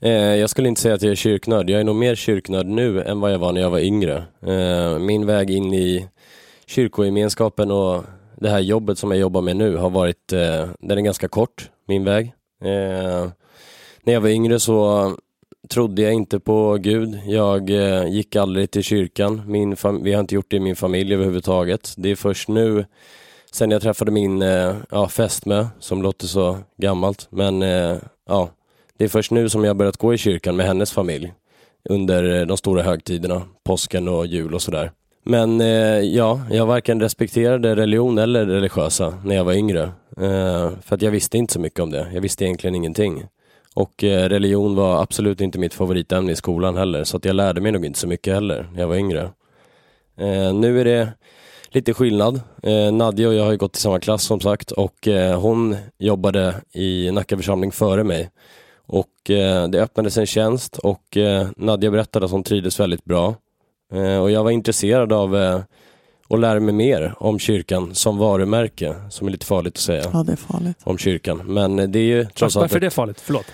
Eh, 0.00 0.10
jag 0.12 0.50
skulle 0.50 0.68
inte 0.68 0.80
säga 0.80 0.94
att 0.94 1.02
jag 1.02 1.10
är 1.12 1.16
kyrknörd. 1.16 1.70
Jag 1.70 1.80
är 1.80 1.84
nog 1.84 1.96
mer 1.96 2.14
kyrknörd 2.14 2.66
nu 2.66 3.02
än 3.02 3.20
vad 3.20 3.32
jag 3.32 3.38
var 3.38 3.52
när 3.52 3.60
jag 3.60 3.70
var 3.70 3.78
yngre. 3.78 4.16
Eh, 4.46 4.98
min 4.98 5.26
väg 5.26 5.50
in 5.50 5.74
i 5.74 6.08
kyrkogemenskapen 6.66 7.70
och 7.70 8.04
det 8.36 8.50
här 8.50 8.58
jobbet 8.60 8.98
som 8.98 9.10
jag 9.10 9.20
jobbar 9.20 9.40
med 9.42 9.56
nu 9.56 9.76
har 9.76 9.90
varit, 9.90 10.32
eh, 10.32 10.68
den 10.80 10.98
är 10.98 11.02
ganska 11.02 11.28
kort, 11.28 11.70
min 11.86 12.04
väg. 12.04 12.26
Eh, 12.64 13.28
när 14.02 14.12
jag 14.12 14.20
var 14.20 14.28
yngre 14.28 14.60
så 14.60 15.16
trodde 15.68 16.02
jag 16.02 16.12
inte 16.12 16.40
på 16.40 16.78
Gud. 16.80 17.18
Jag 17.26 17.70
eh, 17.70 18.06
gick 18.08 18.36
aldrig 18.36 18.70
till 18.70 18.82
kyrkan. 18.82 19.42
Min 19.46 19.74
fam- 19.74 20.02
vi 20.04 20.12
har 20.12 20.20
inte 20.20 20.34
gjort 20.34 20.50
det 20.50 20.56
i 20.56 20.60
min 20.60 20.76
familj 20.76 21.14
överhuvudtaget. 21.14 21.94
Det 21.96 22.10
är 22.10 22.16
först 22.16 22.48
nu, 22.48 22.84
sen 23.52 23.70
jag 23.70 23.82
träffade 23.82 24.10
min 24.10 24.42
eh, 24.42 24.76
ja, 24.90 25.08
fästmö, 25.08 25.66
som 25.80 26.02
låter 26.02 26.26
så 26.26 26.58
gammalt, 26.76 27.26
men 27.30 27.62
eh, 27.62 27.96
ja, 28.28 28.50
det 28.96 29.04
är 29.04 29.08
först 29.08 29.30
nu 29.30 29.48
som 29.48 29.64
jag 29.64 29.70
har 29.70 29.74
börjat 29.74 29.96
gå 29.96 30.14
i 30.14 30.18
kyrkan 30.18 30.56
med 30.56 30.66
hennes 30.66 30.92
familj 30.92 31.32
under 31.88 32.40
eh, 32.40 32.46
de 32.46 32.56
stora 32.56 32.82
högtiderna, 32.82 33.42
påsken 33.64 34.08
och 34.08 34.26
jul 34.26 34.54
och 34.54 34.62
sådär. 34.62 34.90
Men 35.24 35.60
eh, 35.60 36.00
ja, 36.00 36.40
jag 36.50 36.66
varken 36.66 37.00
respekterade 37.00 37.76
religion 37.76 38.18
eller 38.18 38.46
religiösa 38.46 39.14
när 39.24 39.34
jag 39.34 39.44
var 39.44 39.52
yngre. 39.52 39.82
Eh, 40.16 40.70
för 40.82 40.94
att 40.94 41.02
jag 41.02 41.10
visste 41.10 41.38
inte 41.38 41.52
så 41.52 41.60
mycket 41.60 41.80
om 41.80 41.90
det. 41.90 42.06
Jag 42.14 42.20
visste 42.20 42.44
egentligen 42.44 42.74
ingenting. 42.74 43.24
Och 43.74 44.04
eh, 44.04 44.28
religion 44.28 44.74
var 44.74 45.02
absolut 45.02 45.40
inte 45.40 45.58
mitt 45.58 45.74
favoritämne 45.74 46.32
i 46.32 46.36
skolan 46.36 46.76
heller, 46.76 47.04
så 47.04 47.16
att 47.16 47.24
jag 47.24 47.36
lärde 47.36 47.60
mig 47.60 47.72
nog 47.72 47.84
inte 47.86 47.98
så 47.98 48.08
mycket 48.08 48.34
heller 48.34 48.68
när 48.72 48.80
jag 48.80 48.88
var 48.88 48.96
yngre. 48.96 49.22
Eh, 50.16 50.54
nu 50.54 50.80
är 50.80 50.84
det 50.84 51.12
lite 51.70 51.94
skillnad. 51.94 52.40
Eh, 52.62 52.92
Nadja 52.92 53.28
och 53.28 53.34
jag 53.34 53.44
har 53.44 53.50
ju 53.50 53.56
gått 53.56 53.76
i 53.76 53.80
samma 53.80 54.00
klass 54.00 54.22
som 54.22 54.40
sagt 54.40 54.70
och 54.70 55.08
eh, 55.08 55.40
hon 55.40 55.76
jobbade 55.98 56.54
i 56.72 57.10
Nacka 57.10 57.36
församling 57.36 57.72
före 57.72 58.04
mig. 58.04 58.30
Och 58.86 59.30
eh, 59.30 59.68
det 59.68 59.82
öppnades 59.82 60.18
en 60.18 60.26
tjänst 60.26 60.78
och 60.78 61.16
eh, 61.16 61.48
Nadja 61.56 61.90
berättade 61.90 62.26
att 62.26 62.32
hon 62.32 62.42
trivdes 62.42 62.80
väldigt 62.80 63.04
bra. 63.04 63.34
Eh, 63.92 64.18
och 64.18 64.30
jag 64.30 64.44
var 64.44 64.50
intresserad 64.50 65.12
av 65.12 65.36
eh, 65.36 65.60
att 66.30 66.40
lära 66.40 66.60
mig 66.60 66.74
mer 66.74 67.14
om 67.18 67.38
kyrkan 67.38 67.94
som 67.94 68.18
varumärke, 68.18 68.94
som 69.10 69.26
är 69.26 69.30
lite 69.32 69.46
farligt 69.46 69.74
att 69.74 69.80
säga 69.80 70.04
Ja, 70.12 70.22
det 70.22 70.32
är 70.32 70.36
farligt. 70.36 70.76
om 70.84 70.98
kyrkan. 70.98 71.42
Men 71.46 71.78
eh, 71.78 71.88
det 71.88 71.98
är 71.98 72.02
ju 72.02 72.24
trots 72.24 72.54
Varför 72.56 72.60
allt... 72.66 72.72
är 72.74 72.80
det 72.80 72.90
farligt? 72.90 73.20
Förlåt. 73.20 73.44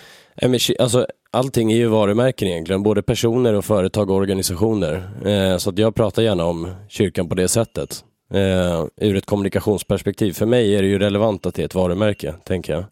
Alltså, 0.79 1.07
allting 1.31 1.73
är 1.73 1.77
ju 1.77 1.87
varumärken 1.87 2.49
egentligen, 2.49 2.83
både 2.83 3.03
personer 3.03 3.55
och 3.55 3.65
företag 3.65 4.11
och 4.11 4.17
organisationer. 4.17 5.11
Eh, 5.27 5.57
så 5.59 5.71
att 5.71 5.79
jag 5.79 5.95
pratar 5.95 6.23
gärna 6.23 6.45
om 6.45 6.75
kyrkan 6.89 7.29
på 7.29 7.35
det 7.35 7.49
sättet. 7.49 8.05
Eh, 8.35 8.85
ur 8.97 9.17
ett 9.17 9.27
kommunikationsperspektiv. 9.27 10.33
För 10.33 10.47
mig 10.47 10.75
är 10.77 10.83
det 10.83 10.89
ju 10.89 10.99
relevant 10.99 11.47
att 11.47 11.55
det 11.55 11.63
är 11.63 11.67
ett 11.67 11.75
varumärke, 11.75 12.35
tänker 12.45 12.73
jag. 12.73 12.85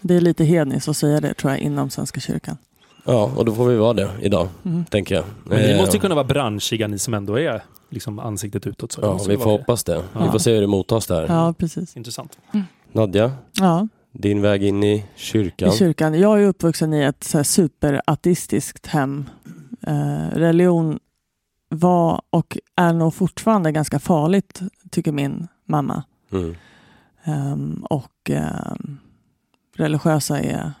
Det 0.00 0.14
är 0.14 0.20
lite 0.20 0.44
hedniskt 0.44 0.88
att 0.88 0.96
säga 0.96 1.20
det 1.20 1.34
tror 1.34 1.52
jag 1.52 1.60
inom 1.60 1.90
Svenska 1.90 2.20
kyrkan. 2.20 2.56
Ja, 3.04 3.30
och 3.36 3.44
då 3.44 3.54
får 3.54 3.66
vi 3.68 3.76
vara 3.76 3.92
det 3.92 4.10
idag, 4.22 4.48
Mm. 4.64 4.84
tänker 4.84 5.14
jag. 5.14 5.24
Men 5.44 5.58
ni 5.58 5.70
Eh, 5.70 5.76
måste 5.80 5.96
ju 5.96 6.00
kunna 6.00 6.14
vara 6.14 6.24
branschiga, 6.24 6.86
ni 6.88 6.98
som 6.98 7.14
ändå 7.14 7.38
är 7.38 7.62
liksom 7.90 8.18
ansiktet 8.18 8.66
utåt. 8.66 8.92
Så 8.92 9.00
Ja, 9.00 9.20
vi 9.28 9.36
får 9.36 9.44
hoppas 9.50 9.84
det. 9.84 9.96
Vi 9.96 10.02
Ja. 10.24 10.32
får 10.32 10.38
se 10.38 10.54
hur 10.54 10.60
det 10.60 10.66
mottas 10.66 11.06
där. 11.06 11.26
Ja, 11.28 11.54
precis. 11.58 11.96
Intressant. 11.96 12.38
Nadja, 12.92 13.32
Ja, 13.60 13.88
din 14.12 14.42
väg 14.42 14.62
in 14.64 14.84
i 14.84 15.04
kyrkan. 15.16 15.68
i 15.68 15.76
kyrkan. 15.76 16.14
Jag 16.20 16.42
är 16.42 16.46
uppvuxen 16.46 16.94
i 16.94 17.02
ett 17.02 17.24
så 17.24 17.44
superateistiskt 17.44 18.86
hem. 18.86 19.24
Eh, 19.86 20.28
religion 20.32 20.98
var 21.68 22.22
och 22.30 22.58
är 22.76 22.92
nog 22.92 23.14
fortfarande 23.14 23.72
ganska 23.72 23.98
farligt, 23.98 24.60
tycker 24.90 25.12
min 25.12 25.48
mamma. 25.68 26.02
Mm. 26.32 26.54
Ehm, 27.24 27.84
och 27.90 28.30
ehm, 28.30 28.98
religiösa 29.76 30.40
är, 30.40 30.72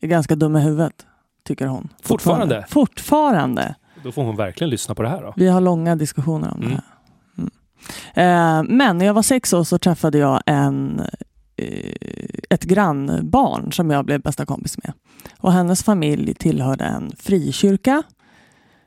är 0.00 0.06
ganska 0.08 0.34
dumma 0.36 0.58
i 0.60 0.62
huvudet, 0.62 1.06
tycker 1.44 1.66
hon. 1.66 1.88
Fortfarande? 2.02 2.66
Fortfarande. 2.68 3.74
Då 4.04 4.12
får 4.12 4.22
hon 4.24 4.36
verkligen 4.36 4.70
lyssna 4.70 4.94
på 4.94 5.02
det 5.02 5.08
här 5.08 5.22
då. 5.22 5.32
Vi 5.36 5.48
har 5.48 5.60
långa 5.60 5.96
diskussioner 5.96 6.50
om 6.54 6.62
Mm. 6.62 6.70
det 6.70 6.74
här. 6.76 6.84
Mm. 7.38 8.68
Eh, 8.68 8.76
men 8.76 8.98
när 8.98 9.06
jag 9.06 9.14
var 9.14 9.22
sex 9.22 9.52
år 9.52 9.64
så 9.64 9.78
träffade 9.78 10.18
jag 10.18 10.42
en, 10.46 11.00
eh, 11.56 11.94
ett 12.50 12.64
grannbarn 12.64 13.72
som 13.72 13.90
jag 13.90 14.04
blev 14.04 14.20
bästa 14.20 14.46
kompis 14.46 14.78
med. 14.84 14.92
Och 15.38 15.52
hennes 15.52 15.82
familj 15.84 16.34
tillhörde 16.34 16.84
en 16.84 17.12
frikyrka 17.18 18.02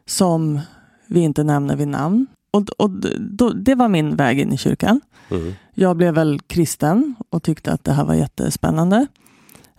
som 0.06 0.60
vi 1.08 1.20
inte 1.20 1.44
nämner 1.44 1.76
vid 1.76 1.88
namn. 1.88 2.28
Och, 2.52 2.70
och 2.78 2.90
då, 3.20 3.50
det 3.50 3.76
var 3.76 3.88
min 3.88 4.16
väg 4.16 4.40
in 4.40 4.54
i 4.54 4.58
kyrkan. 4.58 5.02
Mm. 5.32 5.54
Jag 5.74 5.98
blev 5.98 6.14
väl 6.14 6.40
kristen 6.40 7.16
och 7.30 7.44
tyckte 7.44 7.72
att 7.74 7.84
det 7.84 7.92
här 7.94 8.06
var 8.06 8.14
jättespännande. 8.14 9.08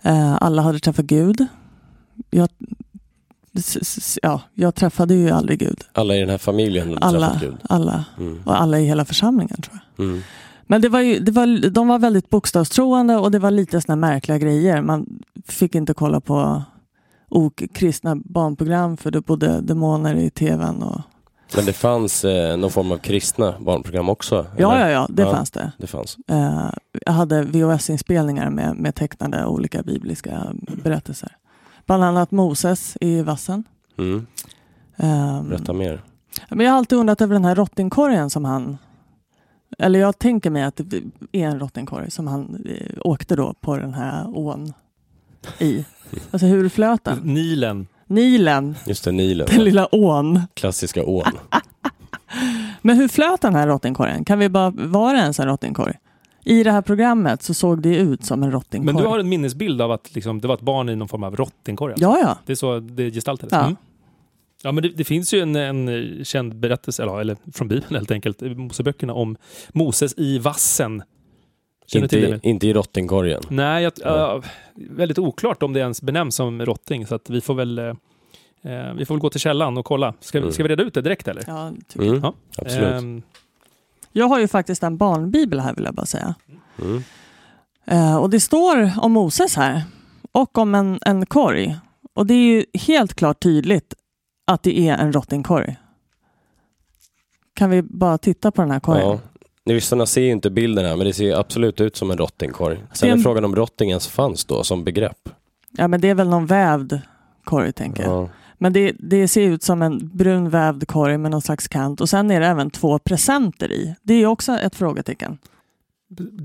Eh, 0.01 0.35
alla 0.41 0.61
hade 0.61 0.79
träffat 0.79 1.05
Gud. 1.05 1.45
Jag, 2.29 2.49
ja, 4.21 4.41
jag 4.53 4.75
träffade 4.75 5.13
ju 5.13 5.29
aldrig 5.29 5.59
Gud. 5.59 5.79
Alla 5.93 6.15
i 6.15 6.19
den 6.19 6.29
här 6.29 6.37
familjen 6.37 6.89
har 6.89 6.97
Alla, 7.01 7.27
träffat 7.29 7.41
Gud. 7.41 7.55
alla 7.69 8.05
Mm. 8.17 8.41
och 8.45 8.61
alla 8.61 8.79
i 8.79 8.85
hela 8.85 9.05
församlingen 9.05 9.61
tror 9.61 9.79
jag. 9.97 10.05
Mm. 10.05 10.21
Men 10.67 10.81
det 10.81 10.89
var 10.89 10.99
ju, 10.99 11.19
det 11.19 11.31
var, 11.31 11.69
de 11.69 11.87
var 11.87 11.99
väldigt 11.99 12.29
bokstavstroende 12.29 13.15
och 13.17 13.31
det 13.31 13.39
var 13.39 13.51
lite 13.51 13.81
såna 13.81 13.95
märkliga 13.95 14.37
grejer. 14.37 14.81
Man 14.81 15.19
fick 15.47 15.75
inte 15.75 15.93
kolla 15.93 16.19
på 16.21 16.63
okristna 17.29 18.15
barnprogram 18.15 18.97
för 18.97 19.11
det 19.11 19.21
bodde 19.21 19.61
demoner 19.61 20.15
i 20.15 20.29
tvn. 20.29 20.83
Och, 20.83 21.01
Men 21.55 21.65
det 21.65 21.73
fanns 21.73 22.25
eh, 22.25 22.57
någon 22.57 22.71
form 22.71 22.91
av 22.91 22.97
kristna 22.97 23.53
barnprogram 23.59 24.09
också? 24.09 24.45
ja, 24.57 24.73
eller? 24.75 24.87
ja, 24.87 24.91
ja, 24.91 25.07
det 25.09 25.21
Ja. 25.21 25.31
fanns 25.31 25.51
det. 25.51 25.71
Det 25.77 25.87
fanns. 25.87 26.17
Eh, 26.27 26.69
jag 27.05 27.13
hade 27.13 27.41
VHS-inspelningar 27.43 28.49
med, 28.49 28.75
med 28.75 28.95
tecknade 28.95 29.45
olika 29.45 29.83
bibliska 29.83 30.47
berättelser. 30.83 31.31
Bland 31.85 32.03
annat 32.03 32.31
Moses 32.31 32.97
i 33.01 33.21
vassen. 33.21 33.63
Mm. 33.97 34.25
Ehm, 34.97 35.49
Berätta 35.49 35.73
mer. 35.73 36.01
men 36.49 36.65
jag 36.65 36.71
har 36.71 36.77
alltid 36.77 36.97
undrat 36.97 37.21
över 37.21 37.33
den 37.33 37.45
här 37.45 37.55
rottingkorgen 37.55 38.29
som 38.29 38.45
han... 38.45 38.77
Eller 39.77 39.99
jag 39.99 40.19
tänker 40.19 40.49
mig 40.49 40.63
att 40.63 40.81
det 40.83 40.97
är 41.31 41.47
en 41.47 41.59
rottingkorg 41.59 42.11
som 42.11 42.27
han 42.27 42.63
eh, 42.65 42.97
åkte 43.01 43.35
då 43.35 43.53
på 43.61 43.77
den 43.77 43.93
här 43.93 44.37
ån 44.37 44.73
i. 45.59 45.85
Alltså 46.31 46.47
hur 46.47 46.69
flöt 46.69 47.03
den? 47.03 47.17
Nilen. 47.19 47.87
Nilen, 48.07 48.75
Just 48.85 49.03
det, 49.03 49.11
Nilen. 49.11 49.47
den 49.51 49.63
lilla 49.63 49.87
ån. 49.95 50.41
Klassiska 50.53 51.03
ån. 51.05 51.23
Men 52.81 52.97
hur 52.97 53.07
flöt 53.07 53.41
den 53.41 53.55
här 53.55 53.67
rottingkorgen? 53.67 54.25
Kan 54.25 54.39
vi 54.39 54.49
bara, 54.49 54.69
var 54.75 55.13
det 55.13 55.19
ens 55.19 55.39
en 55.39 55.47
rottingkorg? 55.47 55.93
I 56.47 56.63
det 56.63 56.71
här 56.71 56.81
programmet 56.81 57.41
så 57.43 57.53
såg 57.53 57.81
det 57.81 57.95
ut 57.95 58.25
som 58.25 58.43
en 58.43 58.51
rottingkorg. 58.51 58.93
Men 58.93 59.03
du 59.03 59.09
har 59.09 59.19
en 59.19 59.29
minnesbild 59.29 59.81
av 59.81 59.91
att 59.91 60.15
liksom, 60.15 60.41
det 60.41 60.47
var 60.47 60.55
ett 60.55 60.61
barn 60.61 60.89
i 60.89 60.95
någon 60.95 61.07
form 61.07 61.23
av 61.23 61.35
rottingkorg? 61.35 61.91
alltså? 61.93 62.03
Ja, 62.05 62.19
ja. 62.21 62.37
Det 62.45 62.53
är 62.53 62.55
så 62.55 62.79
det 62.79 63.11
gestaltades? 63.11 63.51
Ja. 63.53 63.63
Mm. 63.63 63.75
Ja, 64.63 64.71
men 64.71 64.83
det, 64.83 64.89
det 64.89 65.03
finns 65.03 65.33
ju 65.33 65.39
en, 65.39 65.55
en 65.55 66.25
känd 66.25 66.55
berättelse, 66.55 67.03
eller, 67.03 67.19
eller 67.19 67.37
från 67.53 67.67
Bibeln 67.67 67.95
helt 67.95 68.11
enkelt, 68.11 68.41
Moseböckerna 68.41 69.13
om 69.13 69.37
Moses 69.73 70.13
i 70.17 70.39
vassen. 70.39 71.03
Känner 71.87 72.03
Inte, 72.05 72.15
till 72.21 72.31
det? 72.31 72.39
i- 72.43 72.49
inte 72.49 72.67
i 72.67 72.73
rottingkorgen. 72.73 73.41
Nej, 73.49 73.83
jag, 73.83 73.93
Ja. 74.01 74.35
äh, 74.35 74.43
väldigt 74.75 75.19
oklart 75.19 75.63
om 75.63 75.73
det 75.73 75.79
ens 75.79 76.01
benämns 76.01 76.35
som 76.35 76.65
rotting, 76.65 77.07
så 77.07 77.15
att 77.15 77.29
vi 77.29 77.41
får 77.41 77.53
väl 77.53 77.77
eh, 77.79 77.93
vi 78.97 79.05
får 79.05 79.15
väl 79.15 79.19
gå 79.21 79.29
till 79.29 79.39
källan 79.39 79.77
och 79.77 79.85
kolla. 79.85 80.13
Ska, 80.19 80.37
Mm. 80.37 80.51
ska 80.51 80.63
vi 80.63 80.69
reda 80.69 80.83
ut 80.83 80.93
det 80.93 81.01
direkt 81.01 81.27
eller? 81.27 81.43
ja 81.47 81.71
tycker 81.87 82.05
jag. 82.05 82.15
Mm. 82.15 82.23
Ja. 82.23 82.33
Absolut. 82.57 82.93
Ehm, 83.03 83.21
jag 84.17 84.27
har 84.27 84.39
ju 84.39 84.47
faktiskt 84.47 84.83
en 84.83 84.97
barnbibel 84.97 85.59
här 85.59 85.73
vill 85.73 85.85
jag 85.85 85.93
bara 85.93 86.05
säga. 86.05 86.35
Mm. 86.81 87.03
Eh, 87.85 88.15
och 88.17 88.29
det 88.29 88.39
står 88.39 88.91
om 89.01 89.11
Moses 89.11 89.55
här 89.55 89.83
och 90.31 90.57
om 90.57 90.75
en, 90.75 90.99
en 91.01 91.25
korg. 91.25 91.77
Och 92.13 92.25
det 92.25 92.33
är 92.33 92.37
ju 92.55 92.65
helt 92.73 93.13
klart 93.13 93.39
tydligt 93.43 93.93
att 94.47 94.63
det 94.63 94.79
är 94.79 94.97
en 94.97 95.13
rottingkorg. 95.13 95.75
Kan 97.53 97.69
vi 97.69 97.81
bara 97.81 98.17
titta 98.17 98.51
på 98.51 98.61
den 98.61 98.71
här 98.71 98.79
korgen? 98.79 99.07
Ja. 99.07 99.19
Lyssnarna 99.65 100.05
ser 100.05 100.21
ju 100.21 100.31
inte 100.31 100.49
bilden 100.49 100.85
här, 100.85 100.95
men 100.95 101.07
det 101.07 101.13
ser 101.13 101.35
absolut 101.35 101.81
ut 101.81 101.95
som 101.95 102.11
en 102.11 102.17
rottingkorg. 102.17 102.83
Sen 102.93 103.09
är 103.09 103.13
en- 103.13 103.23
frågan 103.23 103.45
om 103.45 103.55
rotting 103.55 103.89
ens 103.89 104.07
fanns 104.07 104.45
då 104.45 104.63
som 104.63 104.83
begrepp. 104.83 105.29
Ja, 105.71 105.87
men 105.87 106.01
det 106.01 106.09
är 106.09 106.15
väl 106.15 106.29
någon 106.29 106.45
vävd 106.45 106.99
korg 107.43 107.71
tänker 107.73 108.03
jag. 108.03 108.11
Ja. 108.23 108.29
Men 108.57 108.73
det, 108.73 108.95
det 108.99 109.27
ser 109.27 109.41
ut 109.41 109.63
som 109.63 109.81
en 109.81 110.09
brun 110.13 110.49
vävd 110.49 110.87
korg 110.87 111.17
med 111.17 111.31
någon 111.31 111.41
slags 111.41 111.67
kant 111.67 112.01
och 112.01 112.09
sen 112.09 112.31
är 112.31 112.39
det 112.39 112.47
även 112.47 112.69
två 112.69 112.99
presenter 112.99 113.71
i. 113.71 113.95
Det 114.03 114.13
är 114.13 114.25
också 114.25 114.51
ett 114.51 114.75
frågetecken. 114.75 115.37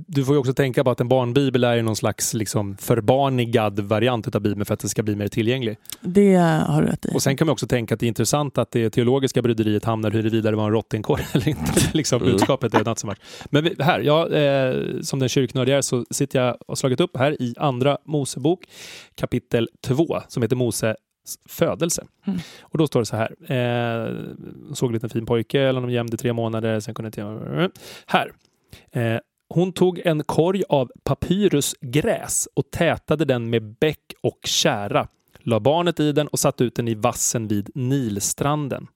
du 0.07 0.25
får 0.25 0.35
ju 0.35 0.38
också 0.38 0.55
tänka 0.55 0.85
på 0.85 0.90
att 0.90 1.00
en 1.00 1.09
barnbibel 1.09 1.64
är 1.64 1.83
någon 1.83 1.97
slags 1.97 2.35
liksom, 2.35 2.76
förbarnigad 2.76 3.81
variant 3.81 4.35
av 4.35 4.43
Bibeln 4.43 4.64
för 4.64 4.75
att 4.75 4.81
det 4.81 4.88
ska 4.88 5.02
bli 5.02 5.17
mer 5.17 5.29
tillgänglig. 5.29 5.76
Det 6.00 6.35
har 6.67 6.83
du 6.83 6.88
rätt 6.88 7.07
i. 7.07 7.11
Och 7.14 7.23
sen 7.23 7.37
kan 7.37 7.47
man 7.47 7.52
också 7.52 7.67
tänka 7.67 7.95
att 7.95 8.00
det 8.00 8.07
är 8.07 8.09
intressant 8.09 8.59
att 8.59 8.71
det 8.71 8.90
teologiska 8.90 9.43
bryderiet 9.43 9.85
hamnar 9.85 10.11
huruvida 10.11 10.50
det 10.50 10.57
var 10.57 10.64
en 10.64 10.73
rottingkorg 10.73 11.23
eller 11.33 11.49
inte. 11.49 11.62
Är 11.62 11.90
liksom 11.97 12.21
Mm. 12.23 12.33
budskapet 12.33 12.75
är 12.75 12.85
not 12.85 12.99
so 12.99 13.07
much. 13.07 13.19
Men 13.50 13.71
här, 13.79 14.00
jag, 14.00 14.33
eh, 14.33 15.00
som 15.02 15.19
den 15.19 15.29
kyrknörd 15.29 15.69
jag 15.69 15.79
är 15.79 15.83
så 15.83 16.05
sitter 16.11 16.43
jag 16.45 16.57
och 16.67 16.79
slagit 16.79 17.00
upp 17.00 17.17
här 17.17 17.43
i 17.43 17.55
Andra 17.59 17.99
Mosebok 18.07 18.64
kapitel 19.14 19.69
2 19.87 20.21
som 20.29 20.43
heter 20.43 20.57
Moses 20.57 20.97
födelse. 21.49 22.06
Mm. 22.26 22.38
Och 22.62 22.78
då 22.78 22.87
står 22.87 23.00
det 23.00 23.06
så 23.06 23.16
här. 23.16 23.34
Eh, 23.52 24.14
såg 24.75 24.88
en 24.88 24.94
liten 24.94 25.10
fin 25.10 25.26
pojke, 25.26 25.60
eller 25.60 25.80
de 25.80 25.90
gömde 25.90 26.16
tre 26.16 26.32
månader, 26.32 26.80
sen 26.80 26.94
kunde 26.94 27.06
inte... 27.06 27.70
Här. 28.06 28.32
Eh, 28.92 29.20
hon 29.54 29.72
tog 29.72 30.00
en 30.04 30.22
korg 30.25 30.62
av 30.68 30.90
papyrusgräs 31.04 32.49
och 32.54 32.70
tätade 32.70 33.25
den 33.25 33.50
med 33.50 33.62
bäck 33.80 34.12
och 34.22 34.38
kära, 34.44 35.08
la 35.38 35.60
barnet 35.60 36.00
i 36.00 36.12
den 36.12 36.26
och 36.28 36.38
satte 36.38 36.64
ut 36.64 36.75
den 36.75 36.88
i 36.88 36.94
vassen 36.94 37.49
vid 37.49 37.70
Nilstranden. 37.75 38.87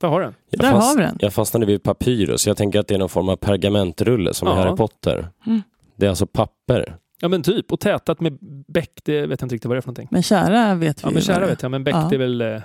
Där 0.00 0.08
har 0.08 0.20
den. 0.20 0.34
Jag 0.50 0.60
Där 0.60 0.70
fast- 0.70 0.86
har 0.86 0.96
vi 0.96 1.02
den. 1.02 1.16
Jag 1.20 1.32
fastnade 1.32 1.66
vid 1.66 1.82
papyrus. 1.82 2.46
Jag 2.46 2.56
tänker 2.56 2.80
att 2.80 2.88
det 2.88 2.94
är 2.94 2.98
någon 2.98 3.08
form 3.08 3.28
av 3.28 3.36
pergamentrulle 3.36 4.34
som 4.34 4.48
i. 4.48 4.50
Harry 4.50 4.76
Potter. 4.76 5.28
Mm. 5.46 5.62
Det 5.96 6.06
är 6.06 6.10
alltså 6.10 6.26
papper. 6.26 6.96
Ja 7.24 7.28
men 7.28 7.42
typ, 7.42 7.72
och 7.72 7.80
tätat 7.80 8.20
med 8.20 8.38
bäck, 8.68 8.90
det 9.04 9.20
vet 9.26 9.40
jag 9.40 9.46
inte 9.46 9.54
riktigt 9.54 9.68
vad 9.68 9.76
det 9.76 9.78
är 9.78 9.80
för 9.80 9.88
någonting. 9.88 10.08
Men 10.10 10.22
kära 10.22 10.74
vet 10.74 10.98
vi 11.04 11.08
Ja 11.08 11.10
men 11.10 11.22
kära 11.22 11.46
vet 11.46 11.62
jag, 11.62 11.70
men 11.70 11.84
bäck 11.84 11.94
Ja. 11.94 12.06
det 12.10 12.16
är 12.16 12.18
väl, 12.18 12.40
eh, 12.40 12.60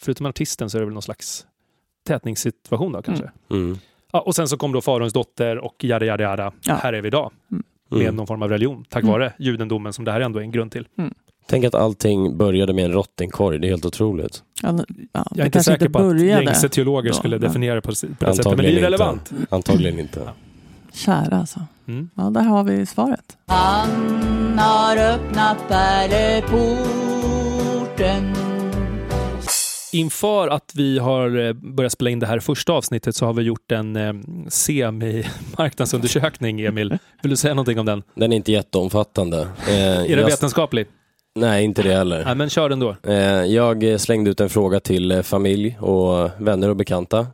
förutom 0.00 0.26
artisten 0.26 0.70
så 0.70 0.78
är 0.78 0.80
det 0.80 0.84
väl 0.86 0.92
någon 0.94 1.02
slags 1.02 1.46
tätningssituation 2.06 2.92
då 2.92 3.02
kanske. 3.02 3.30
Mm. 3.50 3.78
Ja, 4.12 4.20
och 4.20 4.34
sen 4.34 4.48
så 4.48 4.56
kom 4.56 4.72
då 4.72 4.80
Farons 4.80 5.12
dotter 5.12 5.58
och 5.58 5.84
jada 5.84 6.06
jada 6.06 6.24
jada. 6.24 6.52
Ja. 6.64 6.74
Här 6.74 6.92
är 6.92 7.00
vi 7.02 7.08
idag. 7.08 7.30
Med 7.90 8.00
Mm. 8.02 8.16
någon 8.16 8.26
form 8.26 8.42
av 8.42 8.48
religion, 8.50 8.84
tack 8.88 9.02
Mm. 9.02 9.12
vare 9.12 9.32
judendomen 9.38 9.92
som 9.92 10.04
det 10.04 10.12
här 10.12 10.20
ändå 10.20 10.38
är 10.38 10.42
en 10.42 10.50
grund 10.50 10.72
till. 10.72 10.86
Tänk 11.46 11.64
att 11.64 11.74
allting 11.74 12.36
började 12.36 12.72
med 12.72 12.84
en 12.84 12.92
rottingkorg. 12.92 13.58
Det 13.58 13.66
är 13.66 13.68
helt 13.68 13.84
otroligt. 13.86 14.42
Ja, 14.62 14.84
Jag 15.12 15.38
är 15.38 15.44
inte 15.46 15.62
säker 15.62 15.88
på 15.88 15.98
att 15.98 16.20
gängse 16.20 16.68
teologer 16.68 17.08
då, 17.10 17.14
skulle 17.14 17.38
definiera 17.38 17.74
det 17.74 17.80
på, 17.80 17.86
på 17.88 18.24
det 18.24 18.34
sättet, 18.34 18.56
men 18.56 18.56
det 18.64 18.78
är 18.78 18.80
relevant. 18.80 19.32
inte. 19.32 19.54
Antagligen 19.54 19.98
inte. 19.98 20.28
Kära 20.92 21.36
alltså. 21.38 21.60
Mm. 21.88 22.10
Ja, 22.16 22.22
där 22.30 22.40
har 22.42 22.64
vi 22.64 22.86
svaret. 22.86 23.36
Han 23.46 24.58
har 24.58 24.96
öppnat 24.96 25.68
pärleporten 25.68 28.34
Inför 29.92 30.48
att 30.48 30.72
vi 30.74 30.98
har 30.98 31.46
eh, 31.46 31.52
börjat 31.52 31.92
spela 31.92 32.10
in 32.10 32.18
det 32.18 32.26
här 32.26 32.38
första 32.38 32.72
avsnittet 32.72 33.16
så 33.16 33.26
har 33.26 33.32
vi 33.32 33.42
gjort 33.42 33.72
en 33.72 33.96
eh, 33.96 34.12
semi-marknadsundersökning, 34.48 36.60
Emil. 36.60 36.98
Vill 37.22 37.30
du 37.30 37.36
säga 37.36 37.54
någonting 37.54 37.78
om 37.78 37.86
den? 37.86 38.02
Den 38.14 38.32
är 38.32 38.36
inte 38.36 38.52
jätteomfattande. 38.52 39.48
Eh, 39.68 39.74
Är 39.74 39.98
den 40.08 40.18
jag- 40.18 40.26
vetenskaplig? 40.26 40.86
Nej, 41.36 41.64
inte 41.64 41.82
det 41.82 41.92
heller. 41.94 42.24
Nej, 42.24 42.34
men 42.34 42.48
kör 42.50 42.68
den 42.68 42.80
då. 42.80 42.96
Eh, 43.02 43.14
Jag 43.44 44.00
slängde 44.00 44.30
ut 44.30 44.40
en 44.40 44.48
fråga 44.48 44.80
till 44.80 45.10
eh, 45.10 45.22
familj 45.22 45.76
och 45.80 46.30
vänner 46.38 46.68
och 46.68 46.76
bekanta. 46.76 47.26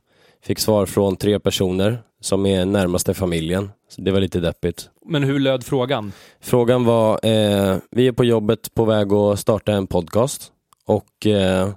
Fick 0.45 0.59
svar 0.59 0.87
från 0.87 1.17
tre 1.17 1.41
personer 1.41 1.99
som 2.21 2.47
är 2.47 2.65
närmaste 2.65 3.15
familjen. 3.15 3.71
Så 3.91 4.01
det 4.01 4.11
var 4.11 4.21
lite 4.21 4.41
deppigt. 4.41 4.91
Men 5.07 5.25
hur 5.25 5.39
löd 5.39 5.65
frågan? 5.65 6.13
Frågan 6.41 6.85
var, 6.85 7.13
eh, 7.27 7.77
vi 7.91 8.07
är 8.07 8.13
på 8.13 8.25
jobbet 8.25 8.75
på 8.75 8.85
väg 8.85 9.13
att 9.13 9.39
starta 9.39 9.73
en 9.73 9.87
podcast. 9.87 10.53
Och 10.87 11.27
eh, 11.27 11.69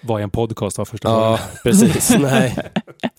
Vad 0.00 0.20
är 0.20 0.22
en 0.24 0.30
podcast 0.30 0.78
var 0.78 0.84
första 0.84 1.08
ja, 1.08 1.40
precis. 1.62 2.18
Nej, 2.18 2.58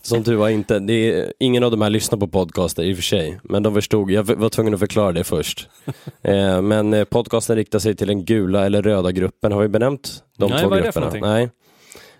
som 0.02 0.24
tur 0.24 0.36
var 0.36 0.48
inte. 0.48 0.78
Det 0.78 0.92
är, 0.92 1.32
ingen 1.38 1.64
av 1.64 1.70
de 1.70 1.80
här 1.82 1.90
lyssnar 1.90 2.18
på 2.18 2.28
podcaster 2.28 2.82
i 2.82 2.92
och 2.92 2.96
för 2.96 3.02
sig. 3.02 3.40
Men 3.42 3.62
de 3.62 3.74
förstod, 3.74 4.10
jag 4.10 4.22
var 4.22 4.48
tvungen 4.48 4.74
att 4.74 4.80
förklara 4.80 5.12
det 5.12 5.24
först. 5.24 5.68
Eh, 6.24 6.62
men 6.62 6.94
eh, 6.94 7.04
podcasten 7.04 7.56
riktar 7.56 7.78
sig 7.78 7.94
till 7.96 8.06
den 8.06 8.24
gula 8.24 8.66
eller 8.66 8.82
röda 8.82 9.12
gruppen. 9.12 9.52
Har 9.52 9.62
vi 9.62 9.68
benämnt 9.68 10.24
de 10.38 10.50
Nej, 10.50 10.60
två 10.60 10.68
vad 10.68 10.78
är 10.78 10.82
det 10.82 10.92
för 10.92 11.00
grupperna? 11.00 11.26
någonting? 11.26 11.50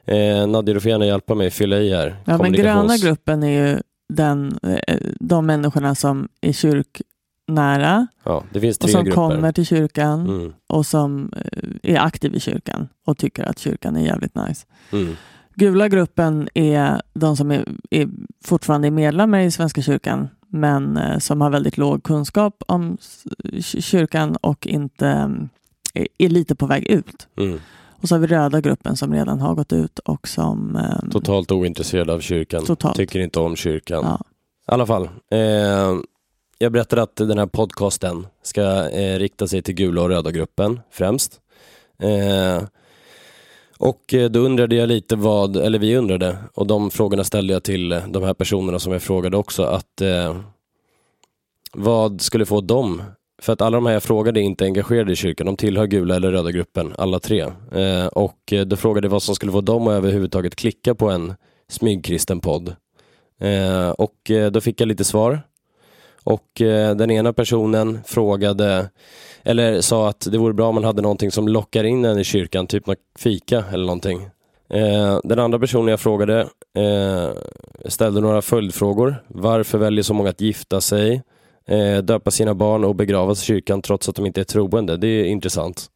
Nej. 0.07 0.41
Eh, 0.41 0.47
Nadja, 0.47 0.75
du 0.75 0.81
får 0.81 0.91
gärna 0.91 1.07
hjälpa 1.07 1.35
mig 1.35 1.51
fylla 1.51 1.79
i 1.79 1.95
här. 1.95 2.17
Ja, 2.25 2.39
men 2.39 2.53
gröna 2.53 2.97
gruppen 2.97 3.43
är 3.43 3.69
ju 3.69 3.81
den, 4.15 4.59
eh, 4.63 4.97
de 5.21 5.47
människorna 5.47 5.95
som 5.95 6.29
är 6.41 6.53
kyrknära 6.53 8.07
Ja, 8.25 8.45
och 8.81 8.91
som 8.91 9.05
grupper. 9.05 9.11
kommer 9.11 9.53
till 9.53 9.67
kyrkan 9.67 10.27
Mm, 10.27 10.53
och 10.69 10.87
som 10.87 11.33
eh, 11.37 11.93
är 11.95 11.99
aktiv 12.01 12.35
i 12.35 12.41
kyrkan 12.41 12.89
och 13.07 13.19
tycker 13.19 13.43
att 13.45 13.59
kyrkan 13.59 13.97
är 13.97 14.01
jävligt 14.05 14.35
nice. 14.35 14.67
mm, 14.93 15.17
Gula 15.55 15.89
gruppen 15.89 16.49
är 16.55 17.03
de 17.15 17.37
som 17.37 17.51
är, 17.51 17.65
är 17.91 18.09
fortfarande 18.45 18.89
är 18.89 18.91
medlemmar 18.91 19.41
i 19.41 19.51
Svenska 19.51 19.83
kyrkan 19.83 20.29
men 20.49 20.97
eh, 20.97 21.19
som 21.19 21.41
har 21.41 21.51
väldigt 21.51 21.77
låg 21.79 22.03
kunskap 22.03 22.63
om 22.69 22.99
kyrkan 23.61 24.37
och 24.37 24.67
inte 24.67 25.07
är, 25.95 26.09
är 26.19 26.29
lite 26.29 26.55
på 26.55 26.67
väg 26.67 26.85
ut. 26.87 27.29
mm. 27.37 27.61
Och 28.03 28.09
så 28.09 28.15
har 28.15 28.21
vi 28.21 28.27
röda 28.27 28.61
gruppen 28.61 28.97
som 28.97 29.13
redan 29.15 29.41
har 29.41 29.55
gått 29.55 29.73
ut 29.73 29.99
och 29.99 30.29
som... 30.29 30.77
eh, 30.77 31.11
Totalt 31.11 31.51
ointresserad 31.53 32.11
av 32.11 32.21
kyrkan. 32.21 32.65
Totalt. 32.65 32.97
Tycker 32.97 33.21
inte 33.21 33.41
om 33.41 33.57
kyrkan. 33.57 34.05
Ja. 34.05 34.21
I 34.69 34.75
alla 34.75 34.87
fall. 34.87 35.09
Eh, 35.31 35.95
jag 36.59 36.73
berättade 36.73 37.03
att 37.03 37.17
den 37.17 37.39
här 37.39 37.47
podcasten 37.47 38.27
ska 38.43 38.91
eh, 38.91 39.19
rikta 39.19 39.47
sig 39.47 39.63
till 39.63 39.75
gula 39.75 40.03
och 40.03 40.09
röda 40.09 40.31
gruppen 40.31 40.81
främst. 40.91 41.41
Eh, 41.99 42.63
och 43.79 44.15
eh, 44.15 44.31
då 44.31 44.41
undrade 44.41 44.75
jag 44.77 44.89
lite 44.89 45.17
vad, 45.17 45.57
eller 45.57 45.79
vi 45.79 45.97
undrade, 45.97 46.37
och 46.55 46.67
de 46.67 46.91
frågorna 46.91 47.25
ställde 47.25 47.53
jag 47.53 47.63
till 47.63 47.89
de 48.09 48.23
här 48.23 48.35
personerna 48.35 48.79
som 48.79 48.93
jag 48.93 49.03
frågade 49.03 49.37
också, 49.37 49.63
att 49.63 50.01
eh, 50.01 50.37
vad 51.73 52.21
skulle 52.21 52.47
få 52.47 52.61
dem 52.61 53.03
för 53.43 53.53
att 53.53 53.61
alla 53.63 53.77
de 53.77 53.87
här 53.87 53.93
jag 53.93 54.03
frågade 54.03 54.41
är 54.41 54.43
inte 54.43 54.65
engagerade 54.65 55.13
i 55.13 55.17
kyrkan, 55.17 55.47
de 55.47 55.57
tillhör 55.57 55.87
gula 55.87 56.17
eller 56.17 56.33
röda 56.33 56.51
gruppen, 56.51 56.95
alla 56.99 57.21
tre. 57.21 57.41
Eh, 57.73 58.07
och 58.07 58.53
eh, 58.53 58.65
då 58.65 58.77
frågade 58.77 59.07
jag 59.07 59.11
vad 59.11 59.23
som 59.23 59.35
skulle 59.35 59.53
få 59.53 59.61
dem 59.61 59.87
att 59.87 59.93
överhuvudtaget 59.93 60.57
klicka 60.57 60.95
på 60.95 61.11
en 61.11 61.35
smygkristen 61.69 62.41
podd. 62.41 62.77
Eh, 63.41 63.91
och 63.91 64.31
eh, 64.31 64.51
då 64.51 64.61
fick 64.61 64.81
jag 64.81 64.89
lite 64.89 65.05
svar. 65.05 65.43
Och 66.25 66.61
eh, 66.61 66.97
den 66.97 67.11
ena 67.11 67.33
personen 67.33 68.01
frågade, 68.07 68.91
eller 69.43 69.81
sa 69.81 70.09
att 70.09 70.29
det 70.31 70.39
vore 70.39 70.55
bra 70.55 70.69
om 70.69 70.75
man 70.75 70.85
hade 70.85 71.03
någonting 71.03 71.31
som 71.31 71.49
lockar 71.49 71.85
in 71.85 72.05
en 72.05 72.19
i 72.19 72.25
kyrkan, 72.25 72.67
typ 72.67 72.87
något 72.87 72.99
fika 73.19 73.65
eller 73.73 73.87
någonting. 73.87 74.23
Eh, 74.71 75.19
den 75.25 75.39
andra 75.39 75.59
personen 75.59 75.89
jag 75.89 76.01
frågade 76.01 76.41
eh, 76.77 77.31
ställde 77.87 78.21
några 78.21 78.43
följdfrågor. 78.43 79.25
Varför 79.29 79.79
väljer 79.79 80.03
så 80.03 80.15
många 80.15 80.31
att 80.31 80.41
gifta 80.41 80.81
sig, 80.81 81.23
döpa 82.03 82.31
sina 82.31 82.55
barn 82.55 82.85
och 82.85 82.95
begravas 82.95 83.43
i 83.43 83.47
kyrkan 83.47 83.83
trots 83.83 84.09
att 84.09 84.17
de 84.17 84.27
inte 84.27 84.41
är 84.41 84.45
troende? 84.45 84.97
Det 84.97 85.07
är 85.09 85.25
intressant. 85.25 85.91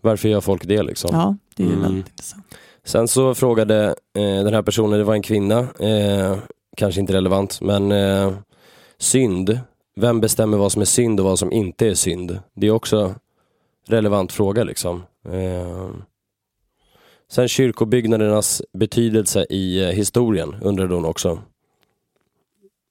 Varför 0.00 0.28
gör 0.28 0.40
folk 0.40 0.64
det 0.64 0.82
liksom? 0.82 1.10
ja, 1.12 1.36
det 1.56 1.62
är 1.62 1.66
ju 1.66 1.72
Mm. 1.72 1.82
väldigt 1.82 2.08
intressant. 2.08 2.44
Sen 2.84 3.08
så 3.08 3.34
frågade 3.34 3.84
eh, 4.16 4.44
den 4.44 4.54
här 4.54 4.62
personen, 4.62 4.98
det 4.98 5.04
var 5.04 5.14
en 5.14 5.22
kvinna, 5.22 5.58
eh, 5.80 6.38
kanske 6.76 7.00
inte 7.00 7.12
relevant, 7.12 7.60
men 7.60 7.92
eh, 7.92 8.32
synd. 8.98 9.58
Vem 9.96 10.20
bestämmer 10.20 10.56
vad 10.58 10.72
som 10.72 10.82
är 10.82 10.86
synd 10.86 11.20
och 11.20 11.26
vad 11.26 11.38
som 11.38 11.52
inte 11.52 11.86
är 11.88 11.94
synd? 11.94 12.38
Det 12.54 12.66
är 12.66 12.70
också 12.70 13.14
relevant 13.88 14.32
fråga 14.32 14.64
liksom. 14.64 15.02
Eh, 15.28 15.88
sen 17.30 17.48
kyrkobyggnadernas 17.48 18.62
betydelse 18.72 19.46
i 19.50 19.84
eh, 19.84 19.88
historien 19.90 20.56
undrade 20.62 20.94
hon 20.94 21.04
också. 21.04 21.38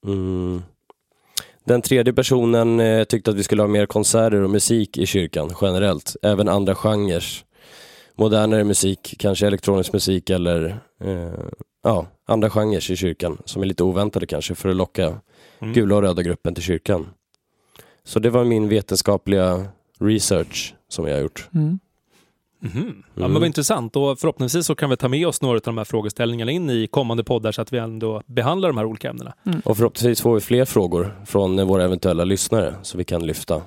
Mm. 0.05 0.61
Den 1.65 1.81
tredje 1.81 2.13
personen 2.13 2.79
eh, 2.79 3.03
tyckte 3.03 3.31
att 3.31 3.37
vi 3.37 3.43
skulle 3.43 3.61
ha 3.61 3.67
mer 3.67 3.85
konserter 3.85 4.41
och 4.41 4.49
musik 4.49 4.97
i 4.97 5.05
kyrkan 5.05 5.51
generellt, 5.61 6.15
även 6.21 6.47
andra 6.47 6.75
genrer 6.75 7.23
modernare 8.15 8.63
musik, 8.63 9.15
kanske 9.19 9.47
elektronisk 9.47 9.93
musik 9.93 10.29
eller 10.29 10.79
eh, 11.03 11.33
ja, 11.83 12.07
andra 12.27 12.49
genrer 12.49 12.91
i 12.91 12.95
kyrkan 12.95 13.37
som 13.45 13.61
är 13.61 13.65
lite 13.65 13.83
oväntade 13.83 14.25
kanske 14.25 14.55
för 14.55 14.69
att 14.69 14.75
locka 14.75 15.19
Mm. 15.63 15.73
gula 15.73 15.95
och 15.95 16.01
röda 16.01 16.21
gruppen 16.21 16.55
till 16.55 16.63
kyrkan. 16.63 17.09
Så 18.03 18.19
det 18.19 18.29
var 18.29 18.43
min 18.43 18.69
vetenskapliga 18.69 19.65
research 19.99 20.75
som 20.89 21.07
jag 21.07 21.15
har 21.15 21.21
gjort. 21.21 21.49
Mm. 21.53 21.79
Mhm. 22.63 22.73
Ja, 22.85 22.93
men 23.15 23.23
Mm. 23.25 23.33
vad 23.33 23.45
intressant. 23.47 23.95
Och 23.95 24.19
förhoppningsvis 24.19 24.65
så 24.65 24.75
kan 24.75 24.89
vi 24.89 24.97
ta 24.97 25.07
med 25.07 25.27
oss 25.27 25.41
några 25.41 25.55
av 25.55 25.61
de 25.63 25.77
här 25.77 25.85
frågeställningarna 25.85 26.51
in 26.51 26.69
i 26.69 26.87
kommande 26.87 27.23
poddar 27.23 27.51
så 27.51 27.61
att 27.61 27.73
vi 27.73 27.77
ändå 27.77 28.21
behandlar 28.25 28.69
de 28.69 28.77
här 28.77 28.85
olika 28.85 29.09
ämnena. 29.09 29.33
Och 29.65 29.77
förhoppningsvis 29.77 30.21
får 30.21 30.33
vi 30.35 30.39
fler 30.41 30.65
frågor 30.65 31.15
från 31.25 31.67
våra 31.67 31.83
eventuella 31.83 32.23
lyssnare 32.23 32.75
så 32.81 32.97
vi 32.97 33.03
kan 33.03 33.25
lyfta. 33.25 33.61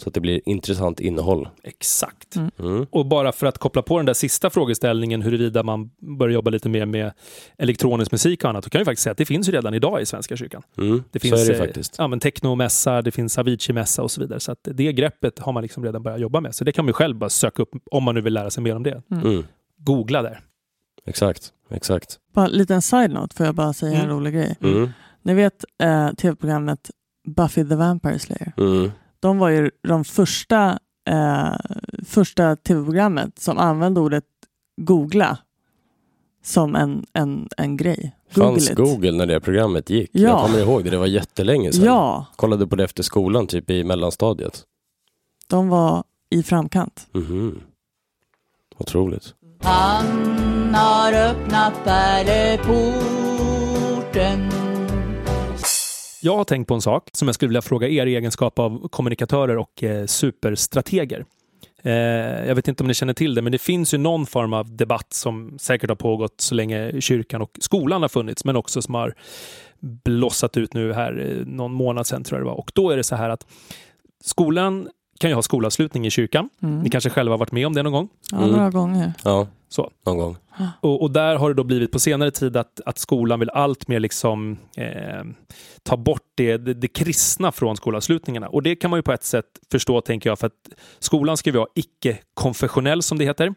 Mm. 0.00 0.04
Så 0.04 0.08
att 0.10 0.14
det 0.14 0.20
blir 0.20 0.40
intressant 0.44 1.00
innehåll. 1.00 1.48
Exakt. 1.62 2.36
Mm. 2.36 2.50
Mm. 2.58 2.86
Och 2.90 3.06
bara 3.06 3.32
för 3.32 3.46
att 3.46 3.58
koppla 3.58 3.82
på 3.82 3.96
den 3.96 4.06
där 4.06 4.14
sista 4.14 4.50
frågeställningen 4.50 5.22
huruvida 5.22 5.62
man 5.62 5.90
börjar 6.18 6.34
jobba 6.34 6.50
lite 6.50 6.68
mer 6.68 6.86
med 6.86 7.12
elektronisk 7.58 8.12
musik 8.12 8.44
och 8.44 8.50
annat, 8.50 8.64
då 8.64 8.70
kan 8.70 8.78
vi 8.78 8.84
faktiskt 8.84 9.02
säga 9.02 9.12
att 9.12 9.18
det 9.18 9.24
finns 9.26 9.48
ju 9.48 9.52
redan 9.52 9.74
idag 9.74 10.02
i 10.02 10.06
Svenska 10.06 10.36
kyrkan. 10.36 10.62
Mm. 10.78 11.04
Det 11.10 11.18
finns 11.18 11.34
så 11.34 11.40
är 11.44 11.46
det 11.56 11.60
eh, 11.60 11.66
faktiskt. 11.66 11.94
Ja, 11.98 12.08
men 12.08 12.20
technomässa, 12.20 13.02
det 13.02 13.10
finns 13.10 13.38
Avicii-mässa 13.38 14.02
och 14.02 14.10
så 14.10 14.20
vidare. 14.20 14.40
Så 14.40 14.52
att 14.52 14.58
det 14.62 14.92
greppet 14.92 15.38
har 15.38 15.52
man 15.52 15.62
liksom 15.62 15.84
redan 15.84 16.02
börjat 16.02 16.20
jobba 16.20 16.40
med. 16.40 16.54
Så 16.54 16.64
det 16.64 16.72
kan 16.72 16.84
man 16.84 16.88
ju 16.88 16.92
själv 16.92 17.16
bara 17.16 17.30
söka 17.30 17.62
upp 17.62 17.70
om 17.90 18.04
man 18.04 18.14
nu 18.14 18.20
vill 18.20 18.34
lära 18.34 18.50
sig 18.50 18.62
mer 18.62 18.76
om 18.76 18.82
det. 18.82 19.02
Mm. 19.10 19.44
Googla 19.78 20.22
där. 20.22 20.40
Exakt, 21.06 21.48
exakt. 21.70 22.18
Bara 22.34 22.46
en 22.46 22.52
liten 22.52 22.82
side-note 22.82 23.36
får 23.36 23.46
jag 23.46 23.54
bara 23.54 23.72
säga 23.72 23.92
en 23.98 24.04
Mm. 24.04 24.16
rolig 24.16 24.34
grej. 24.34 24.56
Mm. 24.62 24.88
Ni 25.22 25.34
vet 25.34 25.64
eh, 25.82 26.08
tv-programmet 26.12 26.90
Buffy 27.36 27.68
the 27.68 27.74
Vampire 27.74 28.18
Slayer? 28.18 28.52
Mm. 29.22 29.36
De 29.36 29.38
var 29.38 29.48
ju 29.48 29.70
de 29.88 30.04
första, 30.04 30.78
eh, 31.08 31.54
första 32.06 32.56
tv-programmet 32.56 33.38
som 33.38 33.58
använde 33.58 34.00
ordet 34.00 34.24
googla 34.80 35.38
som 36.44 36.76
en, 36.76 37.06
en, 37.12 37.48
en 37.56 37.76
grej. 37.76 38.16
Fanns 38.30 38.70
it. 38.70 38.76
Google 38.76 39.12
när 39.12 39.26
det 39.26 39.40
programmet 39.40 39.90
gick? 39.90 40.10
Ja. 40.12 40.20
Jag 40.28 40.40
kommer 40.46 40.58
ihåg 40.58 40.84
det, 40.84 40.90
det 40.90 40.96
var 40.98 41.06
jättelänge 41.06 41.72
sedan. 41.72 41.84
Ja, 41.84 42.26
Kollade 42.36 42.66
på 42.66 42.76
det 42.76 42.84
efter 42.84 43.02
skolan, 43.02 43.46
typ 43.46 43.70
i 43.70 43.84
mellanstadiet. 43.84 44.64
de 45.48 45.68
var 45.68 46.04
i 46.30 46.42
framkant. 46.42 47.06
Mhm. 47.12 47.60
Otroligt. 48.78 49.34
Han 49.62 50.06
har 50.74 51.12
öppnat 51.12 51.84
pärleporten 51.84 53.19
Jag 56.22 56.36
har 56.36 56.44
tänkt 56.44 56.68
på 56.68 56.74
en 56.74 56.80
sak 56.82 57.08
som 57.12 57.28
jag 57.28 57.34
skulle 57.34 57.48
vilja 57.48 57.62
fråga 57.62 57.88
er 57.88 58.06
i 58.06 58.16
egenskap 58.16 58.58
av 58.58 58.88
kommunikatörer 58.88 59.56
och 59.56 59.82
eh, 59.82 60.06
superstrateger. 60.06 61.24
Eh, 61.82 61.92
jag 62.48 62.54
vet 62.54 62.68
inte 62.68 62.82
om 62.82 62.86
ni 62.88 62.94
känner 62.94 63.14
till 63.14 63.34
det, 63.34 63.42
men 63.42 63.52
det 63.52 63.58
finns 63.58 63.94
ju 63.94 63.98
någon 63.98 64.26
form 64.26 64.52
av 64.52 64.76
debatt 64.76 65.12
som 65.12 65.58
säkert 65.58 65.88
har 65.90 65.96
pågått 65.96 66.40
så 66.40 66.54
länge 66.54 67.00
kyrkan 67.00 67.42
och 67.42 67.50
skolan 67.60 68.02
har 68.02 68.08
funnits, 68.08 68.44
men 68.44 68.56
också 68.56 68.82
som 68.82 68.94
har 68.94 69.14
blossat 70.04 70.56
ut 70.56 70.74
nu 70.74 70.92
här 70.92 71.36
eh, 71.40 71.46
någon 71.46 71.72
månad 71.72 72.06
sedan 72.06 72.24
tror 72.24 72.38
jag 72.40 72.46
det 72.46 72.50
var. 72.50 72.58
Och 72.58 72.70
då 72.74 72.90
är 72.90 72.96
det 72.96 73.04
så 73.04 73.16
här 73.16 73.30
att 73.30 73.46
skolan 74.24 74.88
kan 75.18 75.30
ju 75.30 75.34
ha 75.34 75.42
skolavslutning 75.42 76.06
i 76.06 76.10
kyrkan. 76.10 76.48
Mm. 76.62 76.80
Ni 76.80 76.90
kanske 76.90 77.10
själva 77.10 77.32
har 77.32 77.38
varit 77.38 77.52
med 77.52 77.66
om 77.66 77.72
det 77.74 77.82
någon 77.82 77.92
gång? 77.92 78.08
Ja, 78.32 78.38
Mm. 78.38 78.50
några 78.50 78.70
gånger. 78.70 79.12
Ja, 79.24 79.46
Så. 79.72 79.90
någon 80.06 80.18
gång. 80.18 80.36
Och, 80.80 81.02
och 81.02 81.10
där 81.10 81.36
har 81.36 81.48
det 81.48 81.54
då 81.54 81.64
blivit 81.64 81.92
på 81.92 81.98
senare 81.98 82.30
tid 82.30 82.56
att, 82.56 82.80
att 82.86 82.98
skolan 82.98 83.40
vill 83.40 83.50
allt 83.50 83.88
mer 83.88 84.00
liksom, 84.00 84.58
eh, 84.76 85.24
ta 85.82 85.96
bort 85.96 86.22
det, 86.34 86.56
det, 86.56 86.74
det 86.74 86.88
kristna 86.88 87.52
från 87.52 87.76
skolavslutningarna. 87.76 88.48
Och 88.48 88.62
det 88.62 88.76
kan 88.76 88.90
man 88.90 88.98
ju 88.98 89.02
på 89.02 89.12
ett 89.12 89.24
sätt 89.24 89.46
förstå, 89.70 90.00
tänker 90.00 90.30
jag, 90.30 90.38
för 90.38 90.46
att 90.46 90.68
skolan 90.98 91.36
ska 91.36 91.50
ju 91.50 91.56
vara 91.56 91.68
icke-konfessionell, 91.74 93.02
som 93.02 93.18
det 93.18 93.24
heter. 93.24 93.54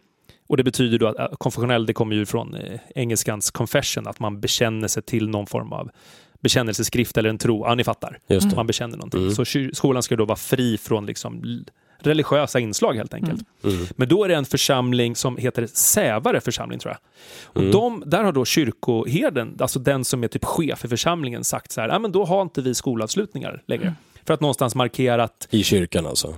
Och 0.48 0.58
det 0.58 0.64
betyder 0.64 1.00
då 1.00 1.08
att 1.08 1.20
äh, 1.20 1.28
konfessionell, 1.38 1.86
det 1.86 1.94
kommer 1.94 2.16
ju 2.16 2.26
från 2.26 2.56
eh, 2.56 2.80
engelskans 2.96 3.52
confession, 3.52 4.08
att 4.08 4.20
man 4.20 4.42
bekänner 4.42 4.88
sig 4.88 5.04
till 5.04 5.30
någon 5.30 5.48
form 5.48 5.74
av 5.74 5.90
bekännelseskrift 6.42 7.18
eller 7.18 7.30
en 7.30 7.38
tro. 7.38 7.66
Ja, 7.66 7.76
ni 7.76 7.84
fattar. 7.84 8.20
Man 8.56 8.68
bekänner 8.68 8.98
någonting. 8.98 9.22
Mm. 9.22 9.36
Så 9.36 9.46
skolan 9.74 10.04
ska 10.04 10.16
då 10.16 10.26
vara 10.26 10.36
fri 10.36 10.78
från 10.78 11.06
liksom 11.06 11.64
religiösa 12.08 12.60
inslag 12.60 12.94
helt 12.94 13.14
enkelt. 13.14 13.42
Mm. 13.64 13.86
Men 13.96 14.08
då 14.08 14.24
är 14.24 14.30
det 14.30 14.36
en 14.36 14.46
församling 14.46 15.16
som 15.16 15.38
heter 15.38 15.68
Sävare 15.74 16.42
församling 16.42 16.80
tror 16.80 16.92
jag. 16.94 17.00
Och 17.46 17.62
Mm. 17.62 17.72
de, 17.72 18.04
där 18.06 18.24
har 18.24 18.32
då 18.32 18.46
kyrkoherden, 18.46 19.58
alltså 19.60 19.80
den 19.80 20.06
som 20.06 20.24
är 20.24 20.28
typ 20.28 20.46
chef 20.46 20.80
för 20.80 20.88
församlingen, 20.88 21.44
sagt 21.44 21.72
så 21.72 21.82
här, 21.82 22.00
men 22.00 22.12
då 22.12 22.26
har 22.26 22.42
inte 22.42 22.62
vi 22.62 22.74
skolavslutningar 22.76 23.64
längre. 23.68 23.94
För 24.26 24.34
att 24.34 24.42
någonstans 24.42 24.76
markera 24.76 25.24
att 25.24 25.48
I 25.52 25.64
kyrkan 25.64 26.06
alltså. 26.06 26.36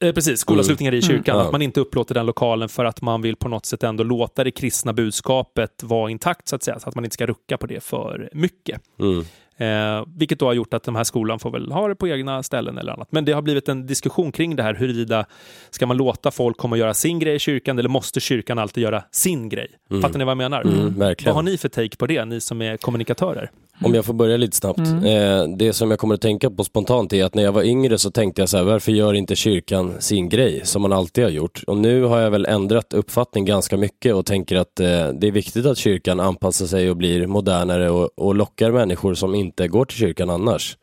Eh, 0.00 0.12
precis, 0.12 0.40
skolavslutningar 0.40 0.94
i 0.94 1.02
kyrkan. 1.02 1.36
Ja. 1.36 1.44
Att 1.44 1.52
man 1.52 1.62
inte 1.62 1.80
upplåter 1.80 2.14
den 2.14 2.26
lokalen 2.26 2.68
för 2.68 2.84
att 2.84 3.02
man 3.02 3.22
vill 3.22 3.36
på 3.36 3.48
något 3.48 3.66
sätt 3.66 3.82
ändå 3.82 4.04
låta 4.04 4.44
det 4.44 4.50
kristna 4.50 4.92
budskapet 4.92 5.82
vara 5.82 6.10
intakt 6.10 6.48
så 6.48 6.56
att 6.56 6.62
säga. 6.62 6.78
Så 6.78 6.88
att 6.88 6.94
man 6.94 7.04
inte 7.04 7.14
ska 7.14 7.26
rucka 7.26 7.58
på 7.58 7.66
det 7.66 7.84
för 7.84 8.30
mycket. 8.32 8.80
Mm. 9.00 9.24
Eh, 9.56 10.04
vilket 10.16 10.38
då 10.38 10.46
har 10.46 10.52
gjort 10.52 10.74
att 10.74 10.82
de 10.82 10.96
här 10.96 11.04
skolan 11.04 11.38
får 11.38 11.50
väl 11.50 11.72
ha 11.72 11.88
det 11.88 11.94
på 11.94 12.08
egna 12.08 12.42
ställen 12.42 12.78
eller 12.78 12.92
annat. 12.92 13.12
Men 13.12 13.24
det 13.24 13.32
har 13.32 13.42
blivit 13.42 13.68
en 13.68 13.86
diskussion 13.86 14.32
kring 14.32 14.56
det 14.56 14.62
här 14.62 14.74
huruvida 14.74 15.26
ska 15.70 15.86
man 15.86 15.96
låta 15.96 16.30
folk 16.30 16.56
komma 16.56 16.74
och 16.74 16.78
göra 16.78 16.94
sin 16.94 17.18
grej 17.18 17.34
i 17.34 17.38
kyrkan 17.38 17.78
eller 17.78 17.88
måste 17.88 18.20
kyrkan 18.20 18.58
alltid 18.58 18.82
göra 18.82 19.04
sin 19.10 19.48
grej? 19.48 19.68
Fattar 20.02 20.18
ni 20.18 20.24
vad 20.24 20.30
jag 20.30 20.38
menar? 20.38 20.62
Mm. 20.62 20.98
Vad 20.98 21.34
har 21.34 21.42
ni 21.42 21.58
för 21.58 21.68
take 21.68 21.96
på 21.96 22.06
det, 22.06 22.24
ni 22.24 22.40
som 22.40 22.62
är 22.62 22.76
kommunikatörer? 22.76 23.50
Om 23.80 23.94
jag 23.94 24.04
får 24.04 24.14
börja 24.14 24.36
lite 24.36 24.56
snabbt. 24.56 24.78
Eh, 24.78 25.48
det 25.56 25.72
som 25.72 25.90
jag 25.90 25.98
kommer 25.98 26.14
att 26.14 26.20
tänka 26.20 26.50
på 26.50 26.64
spontant 26.64 27.12
är 27.12 27.24
att 27.24 27.34
när 27.34 27.42
jag 27.42 27.52
var 27.52 27.62
yngre 27.62 27.98
så 27.98 28.10
tänkte 28.10 28.42
jag 28.42 28.48
så 28.48 28.56
här, 28.56 28.64
varför 28.64 28.92
gör 28.92 29.14
inte 29.14 29.36
kyrkan 29.36 29.94
sin 29.98 30.28
grej 30.28 30.60
som 30.64 30.82
man 30.82 30.92
alltid 30.92 31.24
har 31.24 31.30
gjort? 31.30 31.62
Och 31.66 31.76
nu 31.76 32.02
har 32.02 32.20
jag 32.20 32.30
väl 32.30 32.46
ändrat 32.46 32.94
uppfattning 32.94 33.44
ganska 33.44 33.76
mycket 33.76 34.14
och 34.14 34.26
tänker 34.26 34.56
att 34.56 34.80
eh, 34.80 35.08
det 35.08 35.26
är 35.26 35.30
viktigt 35.30 35.66
att 35.66 35.78
kyrkan 35.78 36.20
anpassar 36.20 36.66
sig 36.66 36.90
och 36.90 36.96
blir 36.96 37.26
modernare 37.26 37.90
och, 37.90 38.10
och 38.16 38.34
lockar 38.34 38.70
människor 38.70 39.14
som 39.14 39.34
inte 39.34 39.68
går 39.68 39.84
till 39.84 39.98
kyrkan 39.98 40.30
annars. 40.30 40.76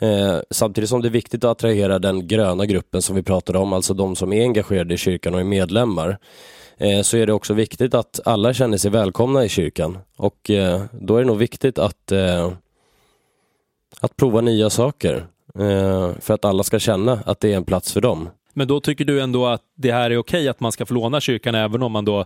Eh, 0.00 0.38
samtidigt 0.50 0.90
som 0.90 1.02
det 1.02 1.08
är 1.08 1.10
viktigt 1.10 1.44
att 1.44 1.50
attrahera 1.50 1.98
den 1.98 2.28
gröna 2.28 2.66
gruppen 2.66 3.02
som 3.02 3.16
vi 3.16 3.22
pratade 3.22 3.58
om, 3.58 3.72
alltså 3.72 3.94
de 3.94 4.16
som 4.16 4.32
är 4.32 4.42
engagerade 4.42 4.94
i 4.94 4.96
kyrkan 4.96 5.34
och 5.34 5.40
är 5.40 5.44
medlemmar 5.44 6.18
så 7.02 7.16
är 7.16 7.26
det 7.26 7.32
också 7.32 7.54
viktigt 7.54 7.94
att 7.94 8.20
alla 8.24 8.54
känner 8.54 8.78
sig 8.78 8.90
välkomna 8.90 9.44
i 9.44 9.48
kyrkan. 9.48 9.98
Och 10.16 10.50
eh, 10.50 10.82
då 10.92 11.16
är 11.16 11.20
det 11.20 11.26
nog 11.26 11.38
viktigt 11.38 11.78
att, 11.78 12.12
eh, 12.12 12.52
att 14.00 14.16
prova 14.16 14.40
nya 14.40 14.70
saker. 14.70 15.26
Eh, 15.58 16.10
för 16.20 16.34
att 16.34 16.44
alla 16.44 16.62
ska 16.62 16.78
känna 16.78 17.20
att 17.26 17.40
det 17.40 17.52
är 17.52 17.56
en 17.56 17.64
plats 17.64 17.92
för 17.92 18.00
dem. 18.00 18.28
Men 18.52 18.68
då 18.68 18.80
tycker 18.80 19.04
du 19.04 19.20
ändå 19.20 19.46
att 19.46 19.62
det 19.76 19.92
här 19.92 20.10
är 20.10 20.18
okej 20.18 20.48
att 20.48 20.60
man 20.60 20.72
ska 20.72 20.86
få 20.86 20.94
låna 20.94 21.20
kyrkan 21.20 21.54
även 21.54 21.82
om 21.82 21.92
man 21.92 22.04
då 22.04 22.24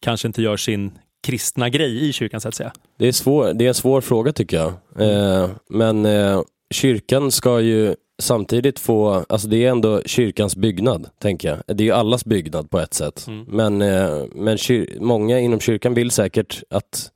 kanske 0.00 0.28
inte 0.28 0.42
gör 0.42 0.56
sin 0.56 0.92
kristna 1.22 1.68
grej 1.68 2.08
i 2.08 2.12
kyrkan 2.12 2.40
så 2.40 2.48
att 2.48 2.54
säga? 2.54 2.72
Det 2.98 3.08
är, 3.08 3.12
svår, 3.12 3.52
det 3.52 3.64
är 3.64 3.68
en 3.68 3.74
svår 3.74 4.00
fråga 4.00 4.32
tycker 4.32 4.56
jag. 4.56 4.72
Eh, 5.08 5.50
men 5.68 6.06
eh, 6.06 6.42
kyrkan 6.70 7.30
ska 7.30 7.60
ju 7.60 7.94
samtidigt 8.18 8.78
få, 8.78 9.24
alltså 9.28 9.48
det 9.48 9.64
är 9.64 9.70
ändå 9.70 10.02
kyrkans 10.06 10.56
byggnad, 10.56 11.10
tänker 11.18 11.48
jag. 11.48 11.76
Det 11.76 11.84
är 11.84 11.86
ju 11.86 11.92
allas 11.92 12.24
byggnad 12.24 12.70
på 12.70 12.78
ett 12.78 12.94
sätt. 12.94 13.26
Mm. 13.26 13.44
Men, 13.48 13.82
eh, 13.82 14.24
men 14.32 14.58
kyr, 14.58 14.98
många 15.00 15.40
inom 15.40 15.60
kyrkan 15.60 15.94
vill 15.94 16.10
säkert 16.10 16.62
att 16.70 17.10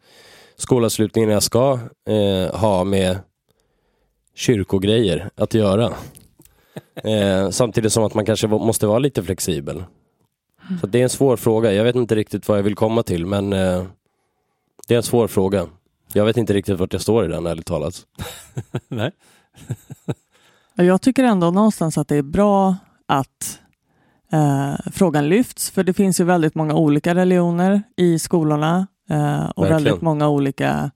skolavslutningarna 0.57 1.41
ska 1.41 1.79
eh, 2.09 2.59
ha 2.61 2.85
med 2.85 3.19
kyrkogrejer 4.35 5.31
att 5.35 5.55
göra. 5.55 5.93
Eh, 7.05 7.51
samtidigt 7.51 7.93
som 7.93 8.05
att 8.05 8.15
man 8.15 8.25
kanske 8.25 8.47
måste 8.47 8.87
vara 8.87 8.99
lite 8.99 9.23
flexibel. 9.23 9.85
Så 10.81 10.87
det 10.87 10.99
är 10.99 11.03
en 11.03 11.09
svår 11.09 11.37
fråga. 11.37 11.73
Jag 11.73 11.85
vet 11.85 11.97
inte 11.97 12.15
riktigt 12.15 12.49
vad 12.49 12.59
jag 12.59 12.63
vill 12.63 12.75
komma 12.75 13.03
till, 13.03 13.27
men 13.27 13.53
eh, 13.53 13.85
det 14.89 14.95
är 14.95 14.97
en 14.97 15.03
svår 15.03 15.27
fråga. 15.29 15.67
Jag 16.13 16.25
vet 16.25 16.37
inte 16.37 16.55
riktigt 16.55 16.79
vart 16.79 16.93
jag 16.93 17.03
står 17.03 17.25
i 17.25 17.29
den, 17.29 17.47
ärligt 17.47 17.67
talat. 17.67 18.07
Nej. 18.89 19.11
Jag 20.85 21.03
tycker 21.03 21.25
ändå 21.25 21.51
någonstans 21.51 21.99
att 21.99 22.09
det 22.09 22.17
är 22.17 22.23
bra 22.23 22.77
att 23.07 23.61
eh, 24.33 24.75
frågan 24.93 25.29
lyfts, 25.29 25.71
för 25.71 25.85
det 25.85 25.93
finns 25.95 26.21
ju 26.21 26.25
väldigt 26.25 26.55
många 26.55 26.75
olika 26.75 27.15
religioner 27.15 27.83
i 27.97 28.19
skolorna 28.19 28.87
eh, 29.11 29.45
och 29.49 29.65
Verkligen. 29.65 29.85
väldigt 29.85 30.03
många 30.03 30.29
olika 30.29 30.91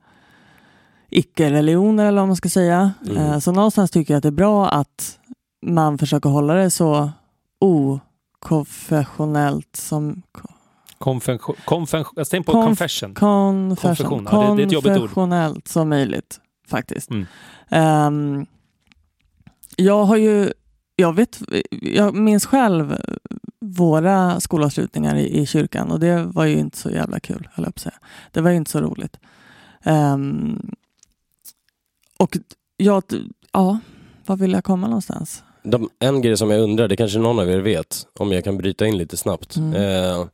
icke-religioner 1.11 2.07
eller 2.07 2.19
vad 2.21 2.29
man 2.29 2.37
ska 2.37 2.49
säga. 2.49 2.93
Mm. 3.07 3.17
Eh, 3.17 3.39
så 3.39 3.53
någonstans 3.53 3.91
tycker 3.91 4.15
jag 4.15 4.19
att 4.19 4.23
det 4.23 4.29
är 4.29 4.31
bra 4.31 4.69
att 4.69 5.19
man 5.67 5.99
försöker 5.99 6.31
hålla 6.31 6.55
det 6.55 6.71
så 6.71 7.11
okonfessionellt 7.61 9.77
som 9.77 10.23
Konfession, 10.99 11.57
konfession, 11.65 12.15
på 12.45 12.53
Konf- 12.53 12.67
confession. 12.67 13.15
konfession, 13.15 13.77
Konfession, 14.09 14.29
ja, 14.33 14.51
det- 14.51 14.57
det 14.57 14.63
är 14.63 14.67
ett 14.67 14.73
jobbigt 14.73 14.91
ord. 14.93 14.99
konfessionellt 14.99 15.69
som 15.69 15.89
möjligt 15.89 16.41
faktiskt. 16.69 17.11
Mm. 17.11 17.27
Ehm, 17.69 18.47
jag 19.77 20.05
har 20.05 20.17
ju, 20.17 20.53
jag 20.97 21.17
vet, 21.17 21.43
jag 21.71 22.15
minns 22.15 22.47
själv 22.47 22.97
våra 23.61 24.41
skolavslutningar 24.41 25.17
i, 25.17 25.41
i 25.41 25.47
kyrkan 25.47 25.91
och 25.91 26.01
det 26.01 26.25
var 26.25 26.45
ju 26.45 26.59
inte 26.59 26.79
så 26.79 26.91
jävla 26.91 27.21
kul, 27.21 27.49
höll 27.53 27.65
jag 27.65 27.75
på 27.75 27.81
säga. 27.81 27.99
Det 28.33 28.41
var 28.41 28.51
ju 28.51 28.57
inte 28.57 28.71
så 28.71 28.81
roligt. 28.81 29.19
Ehm, 29.83 30.71
och 32.19 32.37
jag, 32.77 33.03
ja, 33.53 33.79
var 34.27 34.37
vill 34.37 34.53
jag 34.53 34.65
komma 34.65 34.87
någonstans? 34.87 35.43
De, 35.63 35.89
en 35.99 36.23
grej 36.23 36.37
som 36.37 36.51
jag 36.51 36.61
undrar, 36.61 36.89
det 36.89 36.97
kanske 36.97 37.19
någon 37.19 37.39
av 37.39 37.51
er 37.51 37.59
vet, 37.59 38.07
om 38.19 38.33
jag 38.33 38.45
kan 38.45 38.57
bryta 38.57 38.87
in 38.87 38.99
lite 38.99 39.17
snabbt. 39.17 39.57
Mm. 39.57 39.75
Eh, 39.75 40.27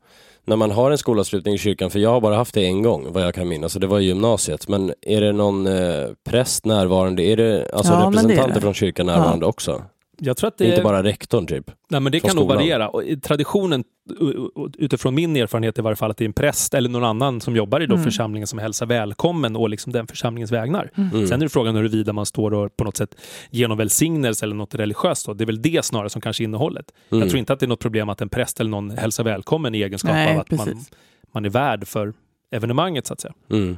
när 0.49 0.57
man 0.57 0.71
har 0.71 0.91
en 0.91 0.99
skolavslutning 0.99 1.55
i 1.55 1.59
kyrkan, 1.59 1.91
för 1.91 1.99
jag 1.99 2.11
har 2.11 2.21
bara 2.21 2.37
haft 2.37 2.55
det 2.55 2.65
en 2.67 2.83
gång 2.83 3.07
vad 3.13 3.23
jag 3.23 3.35
kan 3.35 3.49
minnas, 3.49 3.75
och 3.75 3.81
det 3.81 3.87
var 3.87 4.01
i 4.01 4.05
gymnasiet. 4.05 4.69
Men 4.69 4.93
är 5.03 5.21
det 5.21 5.33
någon 5.33 5.67
eh, 5.67 6.07
präst 6.29 6.65
närvarande? 6.65 7.23
Är 7.23 7.37
det 7.37 7.71
alltså 7.73 7.93
Ja, 7.93 7.99
men 7.99 8.13
det 8.13 8.19
representanter 8.19 8.55
det. 8.55 8.61
från 8.61 8.75
kyrkan 8.75 9.07
närvarande 9.07 9.47
också? 9.47 9.83
Jag 10.21 10.37
tror 10.37 10.49
att 10.49 10.59
det 10.59 10.65
Inte 10.65 10.81
är... 10.81 10.85
bara 10.85 11.03
rektorn 11.03 11.47
typ? 11.47 11.71
Nej, 11.91 12.01
men 12.01 12.13
det 12.13 12.21
kan 12.21 12.29
nog 12.37 12.45
skolan. 12.45 12.57
variera. 12.57 12.89
Och 12.89 13.05
i 13.05 13.17
traditionen, 13.21 13.85
utifrån 14.79 15.15
min 15.15 15.37
erfarenhet 15.37 15.79
i 15.79 15.83
varje 15.83 15.97
fall, 15.97 16.11
att 16.11 16.17
det 16.17 16.25
är 16.25 16.27
en 16.27 16.33
präst 16.33 16.75
eller 16.75 16.89
någon 16.89 17.05
annan 17.05 17.41
som 17.41 17.57
jobbar 17.57 17.81
i 17.81 17.87
då 17.87 17.95
Mm. 17.95 18.05
församlingen 18.05 18.47
som 18.47 18.59
hälsar 18.59 18.87
välkommen 18.87 19.57
och 19.57 19.69
liksom 19.71 19.93
den 19.93 20.07
församlingens 20.07 20.53
vägnar. 20.53 20.91
Mm. 20.95 21.27
Sen 21.27 21.41
är 21.41 21.45
det 21.45 21.49
frågan 21.49 21.77
huruvida 21.77 22.13
man 22.13 22.27
står 22.27 22.55
och 22.55 22.77
på 22.77 22.85
något 22.85 22.97
sätt 22.97 23.15
ger 23.51 23.69
någon 23.69 23.79
välsignelse 23.79 24.47
eller 24.47 24.55
något 24.55 24.75
religiöst. 24.75 25.27
Då. 25.27 25.35
Det 25.35 25.45
är 25.45 25.47
väl 25.47 25.63
det 25.63 25.85
snarare 25.85 26.11
som 26.11 26.21
kanske 26.21 26.43
är 26.43 26.45
innehållet. 26.45 26.93
Mm. 27.11 27.21
Jag 27.23 27.31
tror 27.31 27.39
inte 27.39 27.53
att 27.53 27.61
det 27.61 27.67
är 27.67 27.69
något 27.69 27.81
problem 27.81 28.09
att 28.09 28.21
en 28.21 28.29
präst 28.29 28.61
eller 28.61 28.71
någon 28.71 28.91
hälsar 28.91 29.25
välkommen 29.25 29.75
i 29.75 29.83
egenskap 29.83 30.13
Nej, 30.13 30.35
av 30.35 30.41
att 30.41 30.51
man, 30.51 30.69
man 31.35 31.45
är 31.45 31.51
värd 31.51 31.87
för 31.89 32.13
evenemanget 32.51 33.07
så 33.07 33.13
att 33.13 33.21
säga. 33.21 33.35
Mm. 33.51 33.77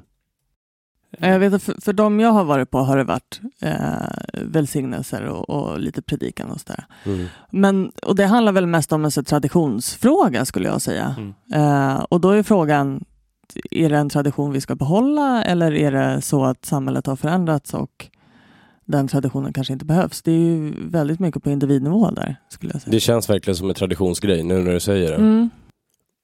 Jag 1.19 1.39
vet, 1.39 1.63
för, 1.63 1.81
för 1.81 1.93
de 1.93 2.21
jag 2.21 2.31
har 2.31 2.45
varit 2.45 2.71
på 2.71 2.79
har 2.79 2.97
det 2.97 3.05
varit 3.05 3.41
eh, 3.61 3.73
välsignelser 4.33 5.25
och, 5.25 5.51
och 5.51 5.81
lite 5.81 6.03
predikan 6.03 6.51
och 6.51 6.61
sådär. 6.61 6.85
Mm. 7.05 7.27
Men, 7.51 7.93
och 8.03 8.17
det 8.17 8.27
handlar 8.27 8.53
väl 8.53 8.67
mest 8.67 8.93
om 8.93 9.05
en 9.05 9.11
så 9.11 9.23
traditionsfråga 9.23 10.45
skulle 10.45 10.69
jag 10.69 10.83
säga. 10.83 11.15
Mm. 11.19 11.35
Eh, 11.53 11.97
och 12.03 12.21
då 12.21 12.31
är 12.31 12.43
frågan, 12.43 13.05
är 13.71 13.91
det 13.91 13.97
en 13.97 14.09
tradition 14.09 14.53
vi 14.53 14.61
ska 14.61 14.75
behålla 14.75 15.45
eller 15.45 15.73
är 15.73 15.93
det 15.93 16.21
så 16.23 16.45
att 16.45 16.65
samhället 16.65 17.07
har 17.07 17.17
förändrats 17.17 17.75
och 17.75 18.07
den 18.85 19.09
traditionen 19.09 19.53
kanske 19.53 19.73
inte 19.73 19.85
behövs? 19.85 20.23
Det 20.23 20.33
är 20.33 20.39
ju 20.39 20.75
väldigt 20.79 21.21
mycket 21.21 21.43
på 21.43 21.51
individnivå 21.51 22.11
där 22.11 22.37
skulle 22.49 22.73
jag 22.73 22.83
säga. 22.83 22.93
Det 22.93 23.01
känns 23.01 23.31
verkligen 23.31 23.57
som 23.57 23.69
en 23.69 23.75
traditionsgrej 23.75 24.43
nu 24.43 24.63
när 24.63 24.73
du 24.73 24.81
säger 24.81 25.11
det. 25.11 25.17
Mm. 25.17 25.51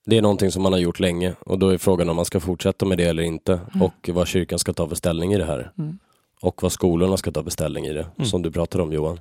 Det 0.06 0.16
är 0.18 0.22
någonting 0.22 0.50
som 0.50 0.62
man 0.62 0.72
har 0.72 0.80
gjort 0.80 1.00
länge 1.00 1.34
och 1.40 1.58
då 1.58 1.68
är 1.68 1.78
frågan 1.78 2.08
om 2.08 2.16
man 2.16 2.24
ska 2.24 2.40
fortsätta 2.40 2.86
med 2.86 2.98
det 2.98 3.04
eller 3.04 3.22
inte 3.22 3.52
Mm. 3.52 3.82
och 3.82 4.08
vad 4.12 4.26
kyrkan 4.28 4.58
ska 4.58 4.72
ta 4.72 4.88
för 4.88 4.94
ställning 4.96 5.32
i 5.32 5.38
det 5.38 5.44
här. 5.44 5.70
Mm. 5.78 5.98
Och 6.40 6.62
vad 6.62 6.72
skolorna 6.72 7.16
ska 7.16 7.30
ta 7.32 7.42
för 7.42 7.50
ställning 7.50 7.86
i 7.86 7.92
det, 7.92 8.06
Mm. 8.16 8.26
som 8.26 8.42
du 8.42 8.50
pratade 8.50 8.82
om 8.84 8.92
Johan. 8.92 9.20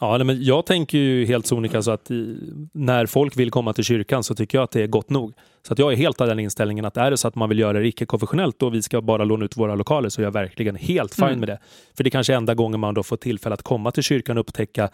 Ja, 0.00 0.16
nej, 0.18 0.24
men 0.26 0.42
jag 0.42 0.66
tänker 0.66 0.98
ju 0.98 1.24
helt 1.26 1.46
sonika 1.46 1.82
så 1.82 1.90
att 1.90 2.10
i, 2.10 2.36
när 2.72 3.06
folk 3.06 3.36
vill 3.36 3.50
komma 3.50 3.72
till 3.72 3.84
kyrkan 3.84 4.24
så 4.24 4.34
tycker 4.34 4.58
jag 4.58 4.62
att 4.64 4.70
det 4.70 4.82
är 4.82 4.86
gott 4.86 5.10
nog. 5.10 5.32
Så 5.66 5.72
att 5.72 5.78
jag 5.78 5.92
är 5.92 5.96
helt 5.96 6.20
av 6.20 6.26
den 6.26 6.38
inställningen 6.38 6.84
att 6.84 6.96
är 6.96 7.10
det 7.10 7.16
så 7.16 7.28
att 7.28 7.34
man 7.34 7.48
vill 7.48 7.58
göra 7.58 7.78
det 7.80 7.86
icke-konfessionellt 7.88 8.62
och 8.62 8.74
vi 8.74 8.82
ska 8.82 9.00
bara 9.00 9.24
låna 9.24 9.44
ut 9.44 9.56
våra 9.56 9.74
lokaler 9.74 10.08
så 10.08 10.20
är 10.20 10.24
jag 10.24 10.30
verkligen 10.32 10.76
helt 10.76 11.14
fine 11.14 11.24
Mm. 11.26 11.40
med 11.40 11.48
det. 11.48 11.58
För 11.96 12.04
det 12.04 12.08
är 12.08 12.10
kanske 12.10 12.32
är 12.32 12.36
enda 12.36 12.54
gången 12.54 12.80
man 12.80 12.94
då 12.94 13.02
får 13.02 13.16
tillfälle 13.16 13.54
att 13.54 13.62
komma 13.62 13.90
till 13.90 14.02
kyrkan 14.02 14.38
och 14.38 14.40
upptäcka 14.40 14.90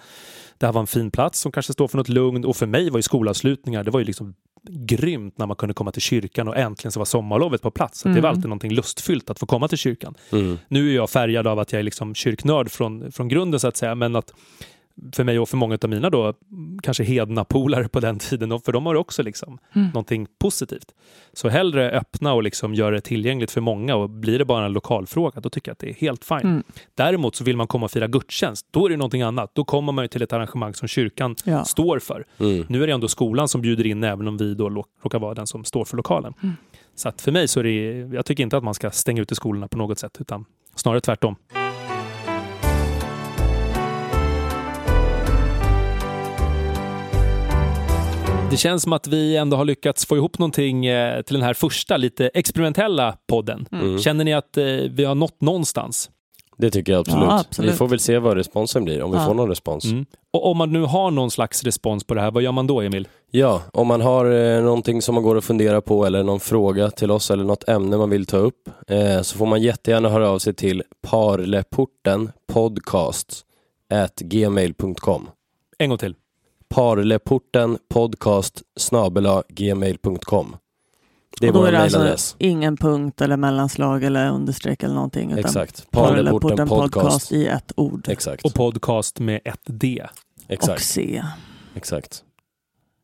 det 0.59 0.67
här 0.67 0.73
var 0.73 0.81
en 0.81 0.87
fin 0.87 1.11
plats 1.11 1.41
som 1.41 1.53
kanske 1.53 1.73
står 1.73 1.89
för 1.89 1.97
något 1.99 2.09
lugn 2.09 2.45
och 2.45 2.57
för 2.57 2.67
mig 2.67 2.91
var 2.91 2.99
ju 2.99 3.03
skolavslutningar, 3.03 3.85
det 3.85 3.91
var 3.91 4.01
ju 4.01 4.07
liksom 4.07 4.35
grymt 4.71 5.39
när 5.39 5.47
man 5.47 5.57
kunde 5.57 5.75
komma 5.75 5.93
till 5.93 6.03
kyrkan 6.03 6.49
och 6.49 6.57
äntligen 6.57 6.93
så 6.93 7.01
var 7.01 7.05
sommarlovet 7.05 7.63
på 7.63 7.71
plats. 7.71 7.99
Så 8.01 8.09
att 8.09 8.15
Det 8.15 8.21
var 8.21 8.29
Mm. 8.29 8.37
alltid 8.39 8.49
någonting 8.49 8.73
lustfyllt 8.73 9.31
att 9.31 9.39
få 9.39 9.47
komma 9.47 9.69
till 9.69 9.79
kyrkan. 9.79 10.15
Mm. 10.33 10.59
Nu 10.69 10.91
är 10.91 10.95
jag 10.95 11.11
färgad 11.11 11.47
av 11.47 11.59
att 11.59 11.73
jag 11.73 11.79
är 11.81 11.83
liksom 11.83 12.15
kyrknörd 12.15 12.71
från, 12.71 13.13
från 13.13 13.29
grunden 13.29 13.61
så 13.61 13.69
att 13.69 13.77
säga, 13.77 13.95
men 13.95 14.17
att 14.17 14.33
för 15.13 15.25
mig 15.25 15.39
och 15.39 15.49
för 15.49 15.57
många 15.57 15.79
av 15.83 15.91
mina 15.91 16.11
då, 16.11 16.35
kanske 16.83 17.05
hedna 17.05 17.45
polare 17.45 17.89
på 17.89 18.01
den 18.01 18.19
tiden, 18.19 18.61
för 18.61 18.73
dem 18.73 18.87
har 18.87 18.95
också 18.95 19.23
liksom 19.23 19.59
Mm. 19.75 19.89
någonting 19.89 20.27
positivt. 20.41 20.95
Så 21.33 21.49
hellre 21.49 21.91
öppna 21.91 22.33
och 22.33 22.43
liksom 22.43 22.75
göra 22.75 22.91
det 22.95 23.01
tillgängligt 23.01 23.51
för 23.51 23.61
många 23.61 23.97
och 23.97 24.11
blir 24.11 24.39
det 24.39 24.45
bara 24.45 24.67
en 24.67 24.73
lokalfråga, 24.73 25.41
då 25.41 25.51
tycker 25.51 25.69
jag 25.71 25.73
att 25.73 25.79
det 25.79 25.91
är 25.91 25.95
helt 25.95 26.25
fine. 26.25 26.39
Mm. 26.41 26.63
Däremot 26.95 27.37
så 27.37 27.45
vill 27.45 27.57
man 27.57 27.67
komma 27.67 27.85
och 27.85 27.91
fira 27.91 28.07
gudstjänst, 28.07 28.67
då 28.71 28.87
är 28.87 28.91
det 28.91 28.97
någonting 28.97 29.23
annat. 29.23 29.51
Då 29.55 29.65
kommer 29.65 29.93
man 29.93 30.05
ju 30.05 30.09
till 30.09 30.23
ett 30.23 30.33
arrangemang 30.33 30.75
som 30.75 30.89
kyrkan 30.89 31.37
Ja. 31.45 31.65
står 31.65 31.99
för. 31.99 32.25
Mm. 32.41 32.67
Nu 32.69 32.83
är 32.83 32.87
det 32.87 32.93
ändå 32.93 33.09
skolan 33.09 33.49
som 33.49 33.61
bjuder 33.61 33.87
in 33.87 34.05
även 34.05 34.29
om 34.29 34.37
vi 34.37 34.55
då 34.55 34.69
råkar 35.03 35.19
vara 35.19 35.35
den 35.35 35.47
som 35.47 35.65
står 35.65 35.85
för 35.85 35.97
lokalen. 35.97 36.35
Mm. 36.43 36.55
Så 36.95 37.09
att 37.09 37.21
för 37.21 37.33
mig 37.33 37.49
så 37.49 37.61
är 37.61 37.65
det, 37.65 37.99
jag 38.17 38.27
tycker 38.27 38.43
inte 38.43 38.57
att 38.57 38.65
man 38.65 38.75
ska 38.75 38.91
stänga 38.91 39.23
ute 39.23 39.35
skolorna 39.35 39.69
på 39.69 39.79
något 39.79 39.99
sätt, 39.99 40.17
utan 40.21 40.45
snarare 40.75 41.01
tvärtom. 41.01 41.37
Det 48.51 48.57
känns 48.57 48.83
som 48.83 48.93
att 48.93 49.07
vi 49.07 49.37
ändå 49.37 49.57
har 49.57 49.65
lyckats 49.65 50.07
få 50.07 50.17
ihop 50.17 50.39
någonting 50.39 50.87
eh, 50.87 51.23
till 51.23 51.35
den 51.35 51.43
här 51.43 51.55
första 51.55 51.97
lite 51.97 52.29
experimentella 52.35 53.17
podden. 53.27 53.67
Mm. 53.73 53.99
Känner 53.99 54.25
ni 54.25 54.35
att 54.35 54.57
eh, 54.57 54.65
vi 54.91 55.05
har 55.05 55.15
nått 55.15 55.41
någonstans? 55.41 56.11
Det 56.57 56.71
tycker 56.71 56.93
jag 56.93 57.01
absolut. 57.01 57.25
Ja, 57.25 57.41
absolut. 57.49 57.73
Vi 57.73 57.77
får 57.77 57.89
väl 57.89 57.99
se 57.99 58.19
vad 58.19 58.37
responsen 58.37 58.85
blir, 58.85 59.03
om 59.03 59.11
vi 59.11 59.17
Ja. 59.17 59.27
får 59.27 59.35
någon 59.35 59.49
respons. 59.49 59.85
Mm. 59.85 60.07
Och 60.33 60.47
om 60.51 60.57
man 60.59 60.73
nu 60.73 60.83
har 60.83 61.11
någon 61.11 61.31
slags 61.31 61.65
respons 61.65 62.05
på 62.05 62.15
det 62.15 62.21
här, 62.21 62.31
vad 62.31 62.43
gör 62.43 62.53
man 62.53 62.67
då 62.67 62.81
Emil? 62.81 63.09
Ja, 63.31 63.63
om 63.73 63.87
man 63.87 64.01
har 64.01 64.31
eh, 64.57 64.63
någonting 64.63 65.03
som 65.03 65.15
man 65.15 65.25
går 65.25 65.37
att 65.39 65.45
fundera 65.45 65.81
på 65.81 66.07
eller 66.07 66.23
någon 66.23 66.41
fråga 66.41 66.91
till 66.91 67.11
oss 67.11 67.31
eller 67.31 67.45
något 67.45 67.69
ämne 67.69 67.97
man 67.97 68.11
vill 68.11 68.27
ta 68.27 68.37
upp 68.37 68.69
eh, 68.87 69.23
så 69.23 69.39
får 69.39 69.47
man 69.47 69.63
jättegärna 69.63 70.09
höra 70.09 70.31
av 70.31 70.39
sig 70.39 70.55
till 70.55 70.83
parleporten 71.03 72.31
podcast 72.53 73.43
at 73.93 74.17
gmail.com. 74.21 75.29
En 75.79 75.89
gång 75.89 75.99
till. 75.99 76.15
Parleporten 76.69 77.79
podcast 77.89 78.63
gmail.com. 79.49 80.57
Det 81.41 81.47
är 81.47 81.51
och 81.51 81.55
då 81.55 81.61
vår 81.61 81.69
är 81.69 81.73
det 81.73 81.79
alltså 81.79 82.37
ingen 82.39 82.77
punkt 82.77 83.21
eller 83.21 83.37
mellanslag 83.37 84.05
eller 84.05 84.31
understreck 84.31 84.83
eller 84.83 84.95
någonting. 84.95 85.31
Utan 85.31 85.45
Exakt. 85.45 85.91
Parleporten 85.91 86.57
Parleporten 86.57 86.69
podcast. 86.69 86.93
podcast. 86.95 87.33
i 87.33 87.47
ett 87.47 87.73
ord. 87.77 88.09
Exakt. 88.09 88.45
Och 88.45 88.55
podcast 88.55 89.19
med 89.19 89.41
ett 89.45 89.61
D. 89.65 90.07
Och 90.45 90.51
Exakt. 90.51 90.85
C. 90.85 91.25
Exakt. 91.75 92.25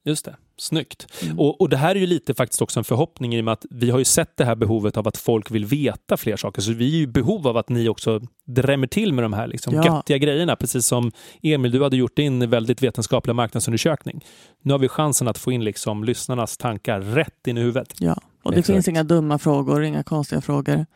Just 0.04 0.24
det. 0.24 0.36
Snyggt. 0.56 1.06
Mm. 1.22 1.38
Och, 1.40 1.60
och 1.60 1.68
det 1.68 1.76
här 1.76 1.94
är 1.94 2.00
ju 2.00 2.06
lite 2.06 2.34
faktiskt 2.34 2.62
också 2.62 2.80
en 2.80 2.84
förhoppning 2.84 3.34
i 3.34 3.40
och 3.40 3.44
med 3.44 3.52
att 3.52 3.64
vi 3.70 3.90
har 3.90 3.98
ju 3.98 4.04
sett 4.04 4.36
det 4.36 4.44
här 4.44 4.54
behovet 4.54 4.96
av 4.96 5.08
att 5.08 5.16
folk 5.16 5.50
vill 5.50 5.64
veta 5.64 6.16
fler 6.16 6.36
saker. 6.36 6.62
Så 6.62 6.72
vi 6.72 6.84
är 6.84 6.96
ju 6.96 7.02
i 7.02 7.06
behov 7.06 7.48
av 7.48 7.56
att 7.56 7.68
ni 7.68 7.88
också 7.88 8.20
drämmer 8.46 8.86
till 8.86 9.12
med 9.12 9.24
de 9.24 9.32
här 9.32 9.46
liksom 9.46 9.74
Ja. 9.74 9.84
göttiga 9.84 10.18
grejerna. 10.18 10.56
Precis 10.56 10.86
som 10.86 11.12
Emil, 11.42 11.72
du 11.72 11.82
hade 11.82 11.96
gjort 11.96 12.16
din 12.16 12.50
väldigt 12.50 12.82
vetenskapliga 12.82 13.34
marknadsundersökning. 13.34 14.24
Nu 14.62 14.72
har 14.72 14.78
vi 14.78 14.88
chansen 14.88 15.28
att 15.28 15.38
få 15.38 15.52
in 15.52 15.64
liksom 15.64 16.04
lyssnarnas 16.04 16.56
tankar 16.56 17.00
rätt 17.00 17.46
in 17.46 17.58
i 17.58 17.60
huvudet. 17.60 17.94
Ja, 17.98 18.16
och 18.42 18.52
det 18.52 18.58
Exakt. 18.58 18.74
finns 18.74 18.88
inga 18.88 19.04
dumma 19.04 19.38
frågor, 19.38 19.82
inga 19.82 20.02
konstiga 20.02 20.40
frågor. 20.40 20.86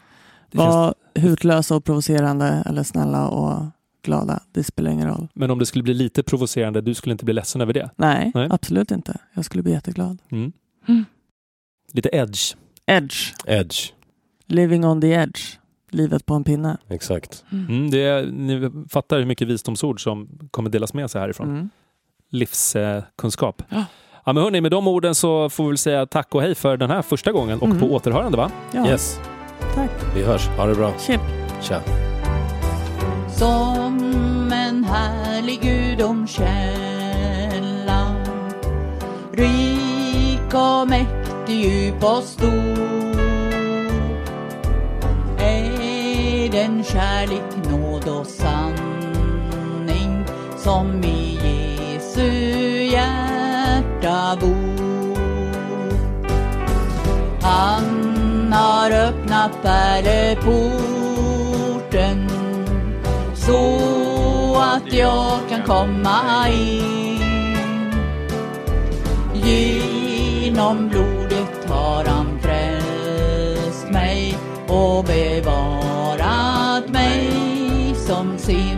Var 0.52 0.94
hutlösa 1.14 1.76
och 1.76 1.84
provocerande 1.84 2.62
eller 2.66 2.82
snälla 2.82 3.28
och 3.28 3.62
glada. 4.02 4.40
Det 4.52 4.64
spelar 4.64 4.90
ingen 4.90 5.08
roll. 5.08 5.28
Men 5.34 5.50
om 5.50 5.58
det 5.58 5.66
skulle 5.66 5.82
bli 5.82 5.94
lite 5.94 6.22
provocerande, 6.22 6.80
du 6.80 6.94
skulle 6.94 7.12
inte 7.12 7.24
bli 7.24 7.34
ledsen 7.34 7.60
över 7.60 7.72
det? 7.72 7.90
Nej, 7.96 8.30
Nej. 8.34 8.48
absolut 8.50 8.90
inte. 8.90 9.16
Jag 9.34 9.44
skulle 9.44 9.62
bli 9.62 9.72
jätteglad. 9.72 10.18
Mm. 10.30 10.52
Mm. 10.88 11.04
Lite 11.92 12.08
edge. 12.12 12.54
Edge. 12.86 13.32
Edge. 13.46 13.92
Living 14.46 14.84
on 14.86 15.00
the 15.00 15.08
edge. 15.12 15.40
Livet 15.90 16.26
på 16.26 16.34
en 16.34 16.44
pinne. 16.44 16.76
Exakt. 16.88 17.44
Mm, 17.52 17.90
det 17.90 17.98
är, 18.02 18.26
ni 18.26 18.70
fattar 18.90 19.18
hur 19.18 19.24
mycket 19.26 19.48
visdomsord 19.48 20.02
som 20.02 20.28
kommer 20.50 20.70
delas 20.70 20.94
med 20.94 21.10
sig 21.10 21.20
härifrån. 21.20 21.48
Mm. 21.50 21.70
livskunskap. 22.30 23.62
Ja. 23.68 23.84
Ja, 24.24 24.32
men 24.32 24.42
hörni, 24.42 24.60
med 24.60 24.70
de 24.70 24.88
orden 24.88 25.14
så 25.14 25.50
får 25.50 25.64
vi 25.64 25.70
väl 25.70 25.78
säga 25.78 26.06
tack 26.06 26.34
och 26.34 26.42
hej 26.42 26.54
för 26.54 26.76
den 26.76 26.90
här 26.90 27.02
första 27.02 27.32
gången 27.32 27.58
och 27.58 27.66
Mm. 27.66 27.78
på 27.80 27.86
återhörande 27.94 28.36
va? 28.38 28.50
Ja, 28.72 28.88
Yes. 28.88 29.20
tack. 29.74 29.90
Vi 30.16 30.22
hörs. 30.22 30.46
Ha 30.48 30.66
det 30.66 30.74
bra. 30.74 30.92
Chip. 30.98 31.20
Tja. 31.62 32.07
Som 33.38 33.98
en 34.52 34.84
härlig 34.84 35.60
gudomskälla 35.60 38.14
Rik 39.32 40.54
och 40.54 40.88
mäktig, 40.88 41.64
djup 41.64 42.04
och 42.04 42.22
stor. 42.22 43.18
Är 45.38 46.52
den 46.52 46.84
kärlek, 46.84 47.42
nåd 47.70 48.08
och 48.08 48.26
sanning 48.26 50.24
Som 50.56 51.04
i 51.04 51.38
Jesu 51.44 52.30
hjärta 52.92 54.36
bor? 54.40 55.18
Han 57.42 58.52
har 58.52 58.90
öppnat 58.90 59.62
pärleporten 59.62 62.27
så 63.48 64.56
att 64.60 64.92
jag 64.92 65.38
kan 65.48 65.62
komma 65.62 66.48
in. 66.48 67.92
Genom 69.34 70.88
blodet 70.88 71.68
har 71.68 72.04
han 72.04 72.38
frälst 72.42 73.90
mig 73.90 74.38
och 74.68 75.04
bevarat 75.04 76.88
mig 76.88 77.30
som 78.06 78.38
sin 78.38 78.77